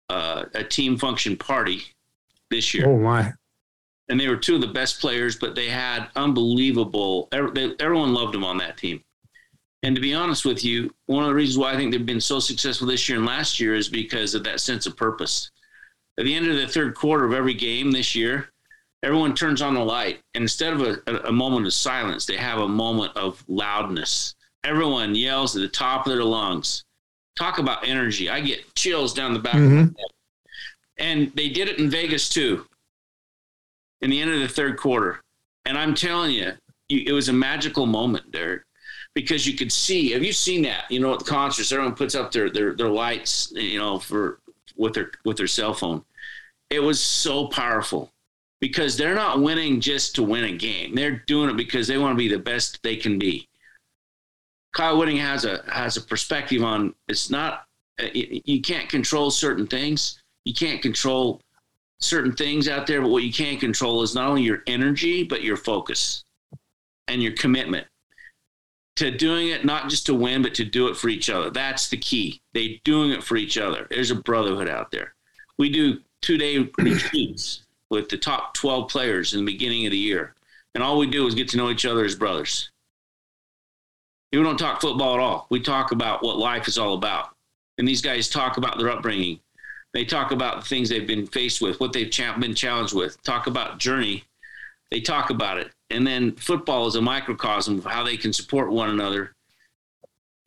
uh, 0.10 0.46
a 0.56 0.64
team 0.64 0.98
function 0.98 1.38
party 1.38 1.84
this 2.50 2.74
year. 2.74 2.88
Oh 2.88 2.98
my! 2.98 3.32
And 4.10 4.20
they 4.20 4.28
were 4.28 4.38
two 4.38 4.56
of 4.56 4.62
the 4.62 4.68
best 4.68 5.00
players, 5.00 5.38
but 5.38 5.56
they 5.56 5.70
had 5.70 6.10
unbelievable. 6.16 7.30
Everyone 7.32 8.14
loved 8.14 8.34
them 8.34 8.44
on 8.44 8.58
that 8.58 8.78
team. 8.78 9.02
And 9.84 9.96
to 9.96 10.02
be 10.02 10.14
honest 10.14 10.46
with 10.46 10.64
you, 10.64 10.94
one 11.06 11.24
of 11.24 11.30
the 11.30 11.36
reasons 11.36 11.58
why 11.58 11.74
I 11.74 11.76
think 11.76 11.92
they've 11.92 12.06
been 12.06 12.22
so 12.22 12.40
successful 12.40 12.88
this 12.88 13.08
year 13.08 13.18
and 13.18 13.28
last 13.28 13.60
year 13.60 13.76
is 13.76 13.90
because 13.90 14.34
of 14.34 14.44
that 14.46 14.62
sense 14.62 14.86
of 14.86 14.98
purpose 14.98 15.52
at 16.18 16.26
the 16.26 16.36
end 16.36 16.48
of 16.48 16.56
the 16.56 16.68
third 16.68 16.96
quarter 16.96 17.26
of 17.26 17.34
every 17.34 17.54
game 17.54 17.92
this 17.92 18.16
year, 18.16 18.50
everyone 19.02 19.34
turns 19.34 19.62
on 19.62 19.74
the 19.74 19.84
light. 19.84 20.20
And 20.36 20.44
instead 20.44 20.74
of 20.74 20.82
a, 20.82 21.28
a, 21.28 21.32
moment 21.32 21.66
of 21.66 21.74
silence, 21.74 22.26
they 22.26 22.38
have 22.38 22.60
a 22.60 22.68
moment 22.68 23.16
of 23.16 23.44
loudness. 23.48 24.36
Everyone 24.64 25.16
yells 25.16 25.56
at 25.56 25.62
the 25.62 25.68
top 25.68 26.06
of 26.06 26.14
their 26.14 26.24
lungs. 26.24 26.84
Talk 27.36 27.58
about 27.58 27.88
energy. 27.88 28.30
I 28.30 28.42
get 28.42 28.76
chills 28.76 29.14
down 29.14 29.34
the 29.34 29.40
back 29.40 29.56
mm-hmm. 29.56 29.66
of 29.66 29.72
my 29.72 29.82
mm-hmm. 29.82 29.88
head. 29.88 30.06
And 30.98 31.32
they 31.36 31.50
did 31.50 31.68
it 31.68 31.80
in 31.80 31.90
Vegas 31.90 32.30
too, 32.30 32.68
in 34.02 34.12
the 34.12 34.22
end 34.22 34.32
of 34.32 34.40
the 34.40 34.48
third 34.48 34.78
quarter. 34.78 35.22
And 35.66 35.78
I'm 35.78 35.96
telling 35.96 36.32
you, 36.32 36.54
it 36.90 37.12
was 37.12 37.30
a 37.30 37.34
magical 37.34 37.88
moment, 37.88 38.32
Derek, 38.32 38.62
because 39.16 39.46
you 39.46 39.56
could 39.56 39.72
see. 39.72 40.12
Have 40.12 40.24
you 40.24 40.34
seen 40.34 40.64
that? 40.64 40.90
You 40.90 41.00
know, 41.00 41.14
at 41.14 41.20
the 41.20 41.26
concerts, 41.26 41.72
everyone 41.72 41.96
puts 41.96 42.16
up 42.16 42.32
their 42.32 42.50
their, 42.50 42.74
their 42.76 42.90
lights, 42.90 43.52
you 43.56 43.80
know, 43.80 44.00
for 44.00 44.40
with 44.76 44.94
their 44.94 45.12
with 45.24 45.38
their 45.38 45.48
cell 45.48 45.74
phone. 45.74 46.04
It 46.70 46.80
was 46.80 47.02
so 47.02 47.48
powerful 47.48 48.12
because 48.60 48.98
they're 48.98 49.16
not 49.16 49.42
winning 49.42 49.80
just 49.80 50.16
to 50.16 50.24
win 50.24 50.46
a 50.46 50.58
game. 50.58 50.96
They're 50.96 51.24
doing 51.28 51.50
it 51.50 51.58
because 51.58 51.88
they 51.88 51.98
want 51.98 52.14
to 52.14 52.18
be 52.18 52.28
the 52.28 52.40
best 52.40 52.82
they 52.82 52.96
can 52.96 53.20
be. 53.20 53.48
Kyle 54.74 54.98
Whitting 54.98 55.20
has 55.20 55.46
a 55.46 55.64
has 55.68 55.98
a 55.98 56.02
perspective 56.02 56.64
on 56.64 56.96
it's 57.08 57.30
not 57.30 57.66
uh, 58.02 58.08
you 58.14 58.62
can't 58.62 58.90
control 58.90 59.30
certain 59.30 59.68
things. 59.68 60.22
You 60.46 60.54
can't 60.54 60.82
control 60.82 61.42
certain 62.00 62.34
things 62.34 62.68
out 62.68 62.88
there, 62.88 63.02
but 63.02 63.10
what 63.10 63.24
you 63.24 63.32
can 63.32 63.60
control 63.60 64.02
is 64.02 64.16
not 64.16 64.28
only 64.28 64.42
your 64.42 64.64
energy 64.66 65.24
but 65.24 65.44
your 65.44 65.58
focus 65.58 66.26
and 67.08 67.22
your 67.22 67.34
commitment 67.34 67.86
to 68.96 69.12
doing 69.12 69.50
it 69.50 69.66
not 69.66 69.90
just 69.90 70.06
to 70.06 70.14
win, 70.14 70.42
but 70.42 70.54
to 70.56 70.64
do 70.64 70.88
it 70.88 70.98
for 70.98 71.10
each 71.10 71.30
other. 71.30 71.50
That's 71.50 71.90
the 71.90 71.98
key. 71.98 72.42
They 72.54 72.82
doing 72.84 73.12
it 73.12 73.24
for 73.24 73.36
each 73.36 73.58
other. 73.58 73.88
There's 73.90 74.12
a 74.12 74.16
brotherhood 74.16 74.70
out 74.70 74.92
there. 74.92 75.16
We 75.58 75.70
do 75.70 76.00
two 76.22 76.38
day 76.38 76.70
retreats 76.78 77.64
with 77.90 78.10
the 78.10 78.18
top 78.18 78.54
12 78.56 78.90
players 78.90 79.34
in 79.34 79.46
the 79.46 79.52
beginning 79.52 79.86
of 79.86 79.92
the 79.92 79.98
year. 79.98 80.36
And 80.76 80.84
all 80.84 80.98
we 80.98 81.08
do 81.08 81.28
is 81.28 81.36
get 81.36 81.48
to 81.50 81.58
know 81.58 81.70
each 81.70 81.86
other 81.86 82.04
as 82.04 82.16
brothers. 82.16 82.72
We 84.32 84.42
don't 84.42 84.58
talk 84.58 84.82
football 84.82 85.14
at 85.14 85.20
all. 85.20 85.46
We 85.52 85.60
talk 85.60 85.92
about 85.92 86.24
what 86.24 86.38
life 86.38 86.68
is 86.68 86.80
all 86.80 86.96
about. 86.96 87.36
And 87.78 87.88
these 87.88 88.02
guys 88.02 88.30
talk 88.30 88.58
about 88.58 88.80
their 88.80 88.90
upbringing. 88.90 89.40
They 89.94 90.06
talk 90.06 90.32
about 90.32 90.62
the 90.62 90.68
things 90.68 90.90
they've 90.90 91.06
been 91.06 91.28
faced 91.28 91.62
with, 91.62 91.80
what 91.80 91.94
they've 91.94 92.12
been 92.40 92.56
challenged 92.56 92.96
with, 92.96 93.22
talk 93.22 93.46
about 93.46 93.78
journey. 93.78 94.24
They 94.94 95.02
talk 95.02 95.32
about 95.32 95.58
it. 95.58 95.72
And 95.90 96.06
then 96.06 96.36
football 96.36 96.86
is 96.86 96.94
a 96.94 97.02
microcosm 97.02 97.80
of 97.80 97.84
how 97.84 98.04
they 98.04 98.16
can 98.16 98.32
support 98.32 98.72
one 98.72 98.92
another 98.92 99.34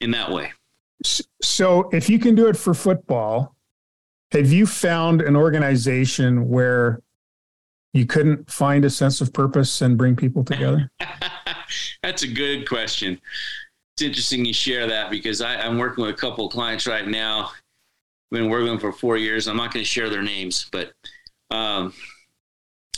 in 0.01 0.13
that 0.13 0.31
way. 0.31 0.53
So 1.43 1.91
if 1.91 2.09
you 2.09 2.21
can 2.21 2.37
do 2.37 2.47
it 2.47 2.57
for 2.57 2.73
football, 2.73 3.57
have 4.31 4.53
you 4.53 4.65
found 4.65 5.21
an 5.21 5.35
organization 5.35 6.49
where 6.49 7.03
you 7.93 8.07
couldn't 8.07 8.49
find 8.49 8.85
a 8.85 8.91
sense 8.91 9.21
of 9.21 9.33
purpose 9.33 9.81
and 9.81 9.99
bring 9.99 10.15
people 10.15 10.45
together? 10.45 10.93
That's 12.05 12.23
a 12.23 12.29
good 12.29 12.69
question. 12.69 13.21
It's 13.97 14.03
interesting 14.03 14.45
you 14.45 14.55
share 14.55 14.87
that 14.87 15.11
because 15.11 15.41
I, 15.41 15.55
am 15.55 15.77
working 15.77 16.05
with 16.05 16.15
a 16.15 16.17
couple 16.17 16.47
of 16.47 16.53
clients 16.53 16.87
right 16.87 17.09
now. 17.09 17.47
I've 18.31 18.39
been 18.39 18.49
working 18.49 18.71
with 18.71 18.81
them 18.81 18.93
for 18.93 18.97
four 18.97 19.17
years. 19.17 19.49
I'm 19.49 19.57
not 19.57 19.75
going 19.75 19.85
to 19.85 19.91
share 19.91 20.09
their 20.09 20.23
names, 20.23 20.69
but 20.71 20.93
um, 21.51 21.93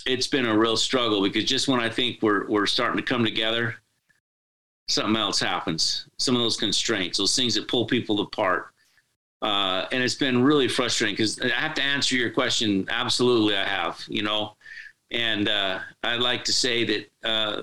it's 0.08 0.26
been 0.26 0.46
a 0.46 0.56
real 0.56 0.76
struggle 0.76 1.22
because 1.22 1.44
just 1.44 1.68
when 1.68 1.80
I 1.80 1.90
think 1.90 2.22
we're 2.22 2.46
we're 2.48 2.66
starting 2.66 2.96
to 2.96 3.02
come 3.02 3.24
together, 3.24 3.76
something 4.88 5.16
else 5.16 5.38
happens. 5.38 6.08
Some 6.18 6.34
of 6.34 6.40
those 6.40 6.56
constraints, 6.56 7.18
those 7.18 7.36
things 7.36 7.54
that 7.54 7.68
pull 7.68 7.86
people 7.86 8.20
apart. 8.20 8.68
Uh, 9.40 9.86
and 9.92 10.02
it's 10.02 10.16
been 10.16 10.42
really 10.42 10.66
frustrating 10.66 11.14
because 11.14 11.40
I 11.40 11.48
have 11.50 11.74
to 11.74 11.82
answer 11.82 12.16
your 12.16 12.30
question. 12.30 12.86
Absolutely, 12.90 13.54
I 13.54 13.64
have, 13.64 14.02
you 14.08 14.22
know. 14.22 14.56
And 15.12 15.48
uh, 15.48 15.78
I'd 16.02 16.20
like 16.20 16.42
to 16.44 16.52
say 16.52 16.84
that 16.84 17.10
uh, 17.22 17.62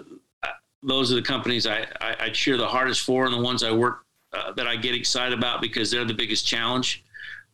those 0.83 1.11
are 1.11 1.15
the 1.15 1.21
companies 1.21 1.67
I, 1.67 1.85
I, 1.99 2.15
I, 2.21 2.29
cheer 2.29 2.57
the 2.57 2.67
hardest 2.67 3.01
for 3.01 3.25
and 3.25 3.33
the 3.33 3.41
ones 3.41 3.61
I 3.61 3.71
work 3.71 4.05
uh, 4.33 4.53
that 4.53 4.67
I 4.67 4.75
get 4.75 4.95
excited 4.95 5.37
about 5.37 5.61
because 5.61 5.91
they're 5.91 6.05
the 6.05 6.13
biggest 6.13 6.47
challenge 6.47 7.04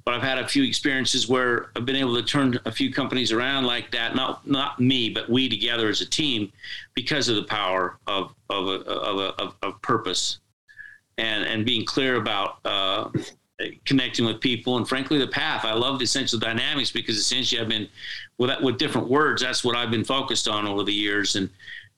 but 0.03 0.13
I've 0.13 0.21
had 0.21 0.37
a 0.37 0.47
few 0.47 0.63
experiences 0.63 1.27
where 1.27 1.71
I've 1.75 1.85
been 1.85 1.95
able 1.95 2.15
to 2.15 2.23
turn 2.23 2.59
a 2.65 2.71
few 2.71 2.91
companies 2.91 3.31
around 3.31 3.65
like 3.65 3.91
that. 3.91 4.15
Not 4.15 4.47
not 4.47 4.79
me, 4.79 5.09
but 5.09 5.29
we 5.29 5.49
together 5.49 5.89
as 5.89 6.01
a 6.01 6.05
team, 6.05 6.51
because 6.93 7.29
of 7.29 7.35
the 7.35 7.43
power 7.43 7.97
of 8.07 8.33
of 8.49 8.67
a, 8.67 8.71
of, 8.71 9.17
a, 9.19 9.41
of, 9.41 9.55
of 9.61 9.81
purpose, 9.81 10.39
and 11.17 11.43
and 11.45 11.65
being 11.65 11.85
clear 11.85 12.15
about 12.15 12.57
uh, 12.65 13.09
connecting 13.85 14.25
with 14.25 14.39
people, 14.39 14.77
and 14.77 14.87
frankly, 14.87 15.17
the 15.17 15.27
path. 15.27 15.65
I 15.65 15.73
love 15.73 15.99
the 15.99 16.05
essential 16.05 16.39
dynamics 16.39 16.91
because 16.91 17.17
essentially 17.17 17.61
I've 17.61 17.69
been 17.69 17.87
with 18.37 18.59
with 18.61 18.77
different 18.77 19.07
words. 19.07 19.41
That's 19.41 19.63
what 19.63 19.75
I've 19.75 19.91
been 19.91 20.05
focused 20.05 20.47
on 20.47 20.67
over 20.67 20.83
the 20.83 20.93
years, 20.93 21.35
and 21.35 21.49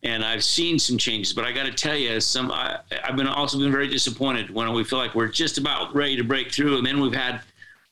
and 0.04 0.24
I've 0.26 0.44
seen 0.44 0.78
some 0.78 0.98
changes. 0.98 1.34
But 1.34 1.46
I 1.46 1.52
got 1.52 1.66
to 1.66 1.72
tell 1.72 1.96
you, 1.96 2.20
some 2.20 2.52
I, 2.52 2.80
have 3.04 3.16
been 3.16 3.28
also 3.28 3.58
been 3.58 3.72
very 3.72 3.88
disappointed 3.88 4.50
when 4.54 4.72
we 4.74 4.84
feel 4.84 5.00
like 5.00 5.16
we're 5.16 5.30
just 5.30 5.58
about 5.58 5.96
ready 5.96 6.18
to 6.18 6.24
break 6.24 6.52
through, 6.52 6.78
and 6.78 6.86
then 6.86 7.00
we've 7.00 7.14
had 7.14 7.42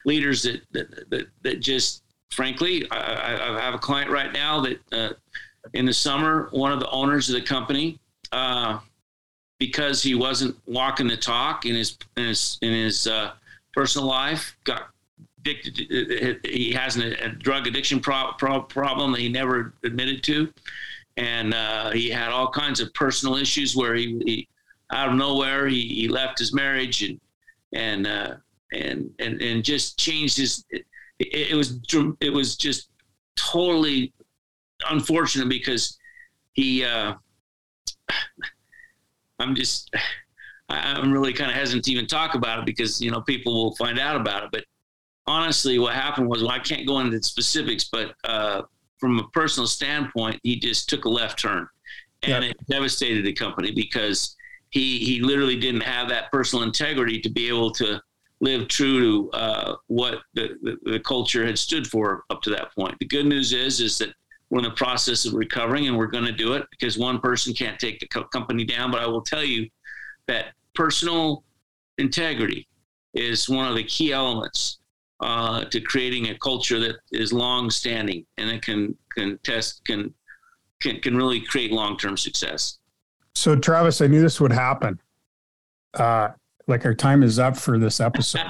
leaders 0.06 0.44
that 0.44 0.62
that, 0.72 1.10
that, 1.10 1.28
that 1.44 1.60
just 1.60 2.04
frankly 2.30 2.90
I, 2.92 3.58
I, 3.58 3.62
have 3.62 3.74
a 3.74 3.80
client 3.80 4.10
right 4.10 4.32
now 4.32 4.62
that 4.62 4.80
uh, 4.92 5.14
in 5.74 5.86
the 5.86 5.94
summer 5.94 6.50
one 6.52 6.72
of 6.72 6.80
the 6.80 6.90
owners 6.90 7.30
of 7.30 7.36
the 7.36 7.42
company 7.42 8.00
uh, 8.32 8.80
because 9.60 10.02
he 10.02 10.16
wasn't 10.16 10.56
walking 10.66 11.08
the 11.08 11.18
talk 11.18 11.66
in 11.66 11.76
his 11.76 11.98
in 12.18 12.26
his 12.26 12.58
in 12.62 12.74
his 12.74 13.08
uh, 13.08 13.34
personal 13.74 14.08
life 14.08 14.58
got 14.64 14.90
addicted 15.42 16.40
he 16.44 16.72
has 16.72 16.98
a, 16.98 17.30
drug 17.30 17.68
addiction 17.68 18.00
pro- 18.00 18.32
pro- 18.38 18.62
problem 18.62 19.12
that 19.12 19.20
he 19.20 19.30
never 19.30 19.74
admitted 19.84 20.24
to. 20.24 20.52
And 21.18 21.54
uh, 21.54 21.92
he 21.92 22.10
had 22.10 22.30
all 22.30 22.50
kinds 22.50 22.80
of 22.80 22.94
personal 22.94 23.36
issues 23.36 23.76
where 23.76 23.96
he, 23.96 24.22
he 24.26 24.48
out 24.92 25.10
of 25.10 25.16
nowhere 25.16 25.68
he, 25.68 25.82
he 25.88 26.08
left 26.08 26.40
his 26.40 26.54
marriage 26.54 27.04
and 27.04 27.20
and 27.74 28.08
uh, 28.08 28.36
and 28.72 29.10
and 29.20 29.42
and 29.42 29.64
just 29.64 30.00
changed 30.00 30.38
his. 30.38 30.66
It, 30.70 30.86
it 31.20 31.56
was 31.56 31.80
it 32.20 32.32
was 32.32 32.56
just 32.56 32.90
totally 33.36 34.14
unfortunate 34.90 35.50
because 35.50 35.98
he. 36.54 36.84
Uh, 36.84 37.14
I'm 39.40 39.56
just. 39.56 39.94
I'm 40.70 41.12
really 41.12 41.34
kind 41.34 41.52
of 41.52 41.58
hesitant 41.58 41.84
to 41.86 41.92
even 41.92 42.08
talk 42.08 42.34
about 42.34 42.60
it 42.60 42.66
because 42.66 43.02
you 43.02 43.12
know 43.12 43.22
people 43.22 43.54
will 43.54 43.76
find 43.76 44.00
out 44.00 44.16
about 44.16 44.44
it. 44.44 44.50
But 44.54 44.64
honestly, 45.28 45.80
what 45.80 45.94
happened 45.94 46.30
was 46.30 46.42
well, 46.44 46.52
I 46.52 46.60
can't 46.60 46.88
go 46.88 47.00
into 47.00 47.18
the 47.18 47.24
specifics, 47.24 47.90
but 47.92 48.16
uh, 48.24 48.62
from 48.98 49.20
a 49.20 49.28
personal 49.30 49.68
standpoint, 49.68 50.40
he 50.44 50.60
just 50.60 50.88
took 50.88 51.06
a 51.06 51.10
left 51.10 51.40
turn, 51.40 51.68
and 52.24 52.46
it 52.46 52.58
devastated 52.70 53.26
the 53.26 53.34
company 53.34 53.72
because 53.72 54.36
he 54.70 55.00
he 55.00 55.20
literally 55.20 55.60
didn't 55.60 55.82
have 55.82 56.08
that 56.10 56.32
personal 56.32 56.64
integrity 56.64 57.20
to 57.20 57.30
be 57.30 57.48
able 57.48 57.72
to 57.72 58.02
live 58.42 58.68
true 58.68 59.00
to 59.00 59.32
uh, 59.32 59.76
what 59.88 60.20
the, 60.34 60.58
the, 60.64 60.78
the, 60.92 61.00
culture 61.00 61.46
had 61.46 61.58
stood 61.58 61.88
for 61.88 62.24
up 62.32 62.42
to 62.42 62.50
that 62.50 62.74
point. 62.76 62.98
The 63.00 63.06
good 63.06 63.28
news 63.28 63.54
is 63.54 63.80
is 63.80 63.98
that 64.00 64.10
we're 64.50 64.58
in 64.60 64.64
the 64.66 64.72
process 64.72 65.26
of 65.26 65.34
recovering, 65.34 65.88
and 65.88 65.98
we're 65.98 66.08
going 66.08 66.26
to 66.26 66.32
do 66.32 66.54
it 66.54 66.66
because 66.72 66.98
one 66.98 67.20
person 67.20 67.54
can't 67.54 67.80
take 67.80 68.00
the 68.00 68.08
co- 68.08 68.26
company 68.26 68.66
down. 68.66 68.92
But 68.92 69.02
I 69.02 69.08
will 69.08 69.22
tell 69.22 69.44
you 69.44 69.70
that 70.28 70.48
personal 70.76 71.44
integrity 71.98 72.68
is 73.14 73.48
one 73.48 73.68
of 73.68 73.76
the 73.76 73.84
key 73.84 74.12
elements 74.12 74.80
uh, 75.22 75.64
to 75.66 75.80
creating 75.80 76.30
a 76.30 76.38
culture 76.40 76.80
that 76.80 76.96
is 77.12 77.32
long 77.32 77.70
standing 77.70 78.26
and 78.38 78.50
it 78.50 78.62
can 78.62 78.96
can 79.16 79.38
test 79.44 79.84
can 79.86 80.14
can 80.82 81.00
can 81.00 81.16
really 81.16 81.42
create 81.42 81.72
long 81.72 81.98
term 81.98 82.18
success. 82.18 82.80
So 83.36 83.56
Travis, 83.56 84.02
I 84.02 84.08
knew 84.08 84.22
this 84.22 84.42
would 84.42 84.52
happen. 84.52 85.00
Uh, 85.94 86.30
like 86.72 86.86
our 86.86 86.96
time 86.96 87.22
is 87.22 87.38
up 87.38 87.56
for 87.56 87.78
this 87.78 88.00
episode. 88.00 88.42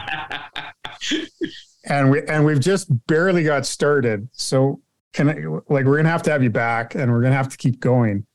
and 1.85 2.09
we 2.09 2.21
and 2.27 2.45
we've 2.45 2.59
just 2.59 2.87
barely 3.07 3.43
got 3.43 3.65
started. 3.65 4.29
So 4.31 4.79
can 5.13 5.29
I 5.29 5.33
like 5.67 5.85
we're 5.85 5.97
gonna 5.97 6.09
have 6.09 6.23
to 6.23 6.31
have 6.31 6.43
you 6.43 6.49
back 6.49 6.95
and 6.95 7.11
we're 7.11 7.21
gonna 7.21 7.35
have 7.35 7.49
to 7.49 7.57
keep 7.57 7.81
going. 7.81 8.25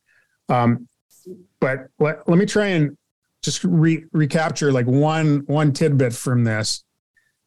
Um, 0.51 0.89
but 1.61 1.87
let, 1.99 2.29
let 2.29 2.39
me 2.39 2.47
try 2.47 2.67
and 2.67 2.97
just 3.43 3.65
re- 3.65 4.05
recapture 4.13 4.73
like 4.73 4.87
one 4.87 5.45
one 5.47 5.73
tidbit 5.73 6.13
from 6.13 6.45
this 6.45 6.85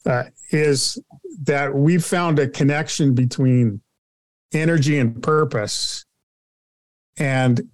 uh, 0.05 0.23
is 0.51 0.97
that 1.43 1.75
we've 1.75 2.03
found 2.03 2.39
a 2.39 2.47
connection 2.47 3.13
between 3.13 3.81
energy 4.53 4.97
and 4.97 5.21
purpose 5.21 6.05
and 7.17 7.69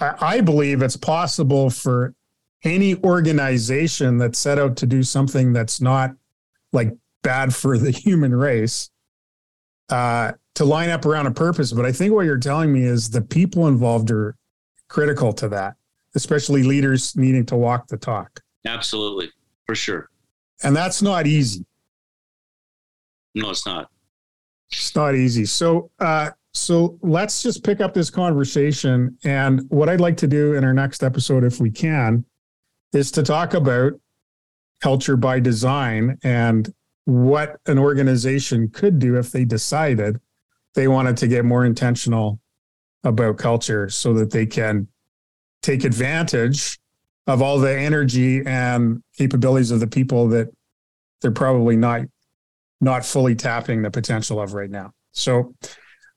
I, 0.00 0.14
I 0.20 0.40
believe 0.40 0.82
it's 0.82 0.96
possible 0.96 1.68
for 1.68 2.14
any 2.64 2.96
organization 3.02 4.18
that 4.18 4.36
set 4.36 4.58
out 4.58 4.76
to 4.76 4.86
do 4.86 5.02
something 5.02 5.52
that's 5.52 5.80
not 5.80 6.12
like 6.72 6.94
bad 7.22 7.54
for 7.54 7.78
the 7.78 7.90
human 7.90 8.34
race 8.34 8.90
uh, 9.88 10.32
to 10.54 10.64
line 10.64 10.90
up 10.90 11.06
around 11.06 11.26
a 11.26 11.30
purpose. 11.30 11.72
But 11.72 11.86
I 11.86 11.92
think 11.92 12.12
what 12.12 12.24
you're 12.26 12.38
telling 12.38 12.72
me 12.72 12.84
is 12.84 13.10
the 13.10 13.22
people 13.22 13.66
involved 13.66 14.10
are 14.10 14.36
critical 14.88 15.32
to 15.34 15.48
that, 15.48 15.76
especially 16.14 16.62
leaders 16.62 17.16
needing 17.16 17.46
to 17.46 17.56
walk 17.56 17.88
the 17.88 17.96
talk. 17.96 18.40
Absolutely, 18.66 19.30
for 19.66 19.74
sure. 19.74 20.10
And 20.62 20.76
that's 20.76 21.00
not 21.00 21.26
easy. 21.26 21.64
No, 23.34 23.50
it's 23.50 23.64
not. 23.64 23.90
It's 24.70 24.94
not 24.94 25.14
easy. 25.14 25.44
So, 25.46 25.90
uh, 25.98 26.30
so 26.52 26.98
let's 27.02 27.42
just 27.42 27.64
pick 27.64 27.80
up 27.80 27.94
this 27.94 28.10
conversation. 28.10 29.16
And 29.24 29.62
what 29.70 29.88
I'd 29.88 30.00
like 30.00 30.16
to 30.18 30.26
do 30.26 30.54
in 30.54 30.64
our 30.64 30.74
next 30.74 31.02
episode, 31.02 31.44
if 31.44 31.60
we 31.60 31.70
can, 31.70 32.24
is 32.92 33.10
to 33.12 33.22
talk 33.22 33.54
about 33.54 33.92
culture 34.80 35.16
by 35.16 35.40
design 35.40 36.18
and 36.22 36.72
what 37.04 37.56
an 37.66 37.78
organization 37.78 38.68
could 38.68 38.98
do 38.98 39.16
if 39.16 39.30
they 39.30 39.44
decided 39.44 40.20
they 40.74 40.88
wanted 40.88 41.16
to 41.16 41.28
get 41.28 41.44
more 41.44 41.64
intentional 41.64 42.40
about 43.04 43.38
culture 43.38 43.88
so 43.88 44.12
that 44.14 44.30
they 44.30 44.46
can 44.46 44.86
take 45.62 45.84
advantage 45.84 46.78
of 47.26 47.42
all 47.42 47.58
the 47.58 47.76
energy 47.76 48.44
and 48.46 49.02
capabilities 49.16 49.70
of 49.70 49.80
the 49.80 49.86
people 49.86 50.28
that 50.28 50.48
they're 51.20 51.30
probably 51.30 51.76
not 51.76 52.02
not 52.80 53.04
fully 53.04 53.34
tapping 53.34 53.82
the 53.82 53.90
potential 53.90 54.40
of 54.40 54.54
right 54.54 54.70
now. 54.70 54.92
So 55.12 55.54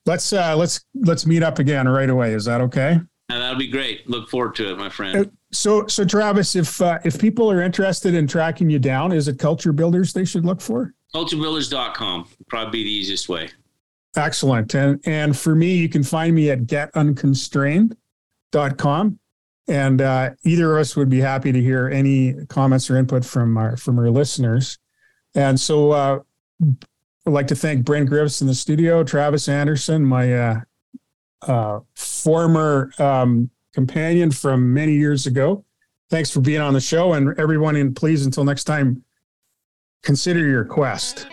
let's 0.06 0.32
uh, 0.32 0.56
let's 0.56 0.84
let's 0.94 1.26
meet 1.26 1.42
up 1.42 1.58
again 1.58 1.88
right 1.88 2.08
away. 2.08 2.32
Is 2.32 2.46
that 2.46 2.60
okay? 2.62 3.00
And 3.30 3.40
that'll 3.40 3.58
be 3.58 3.68
great. 3.68 4.08
Look 4.08 4.28
forward 4.28 4.54
to 4.56 4.70
it, 4.70 4.78
my 4.78 4.90
friend. 4.90 5.26
Uh, 5.26 5.30
so, 5.50 5.86
so 5.86 6.04
Travis, 6.04 6.56
if 6.56 6.82
uh, 6.82 6.98
if 7.04 7.18
people 7.18 7.50
are 7.50 7.62
interested 7.62 8.14
in 8.14 8.26
tracking 8.26 8.68
you 8.68 8.78
down, 8.78 9.12
is 9.12 9.28
it 9.28 9.38
Culture 9.38 9.72
Builders 9.72 10.12
they 10.12 10.26
should 10.26 10.44
look 10.44 10.60
for? 10.60 10.92
Culturebuilders.com 11.14 12.28
probably 12.48 12.70
be 12.70 12.84
the 12.84 12.90
easiest 12.90 13.28
way. 13.28 13.50
Excellent. 14.16 14.74
And 14.74 15.00
and 15.06 15.36
for 15.36 15.54
me, 15.54 15.76
you 15.76 15.88
can 15.88 16.02
find 16.02 16.34
me 16.34 16.50
at 16.50 16.66
getunconstrained.com. 16.66 19.18
And 19.66 20.02
uh, 20.02 20.30
either 20.44 20.74
of 20.74 20.80
us 20.80 20.94
would 20.94 21.08
be 21.08 21.20
happy 21.20 21.50
to 21.50 21.60
hear 21.60 21.88
any 21.88 22.34
comments 22.48 22.90
or 22.90 22.98
input 22.98 23.24
from 23.24 23.56
our 23.56 23.78
from 23.78 23.98
our 23.98 24.10
listeners. 24.10 24.78
And 25.34 25.58
so, 25.58 25.92
uh, 25.92 26.18
I'd 27.26 27.32
like 27.32 27.48
to 27.48 27.56
thank 27.56 27.84
Brent 27.84 28.08
Griffiths 28.08 28.40
in 28.42 28.46
the 28.46 28.54
studio, 28.54 29.02
Travis 29.02 29.48
Anderson, 29.48 30.04
my 30.04 30.34
uh, 30.34 30.60
uh, 31.42 31.80
former 31.94 32.92
um, 32.98 33.50
companion 33.72 34.30
from 34.30 34.72
many 34.72 34.92
years 34.94 35.26
ago. 35.26 35.64
Thanks 36.10 36.30
for 36.30 36.40
being 36.40 36.60
on 36.60 36.74
the 36.74 36.80
show, 36.80 37.14
and 37.14 37.38
everyone. 37.38 37.76
And 37.76 37.94
please, 37.94 38.24
until 38.24 38.44
next 38.44 38.64
time, 38.64 39.02
consider 40.02 40.46
your 40.46 40.64
quest. 40.64 41.26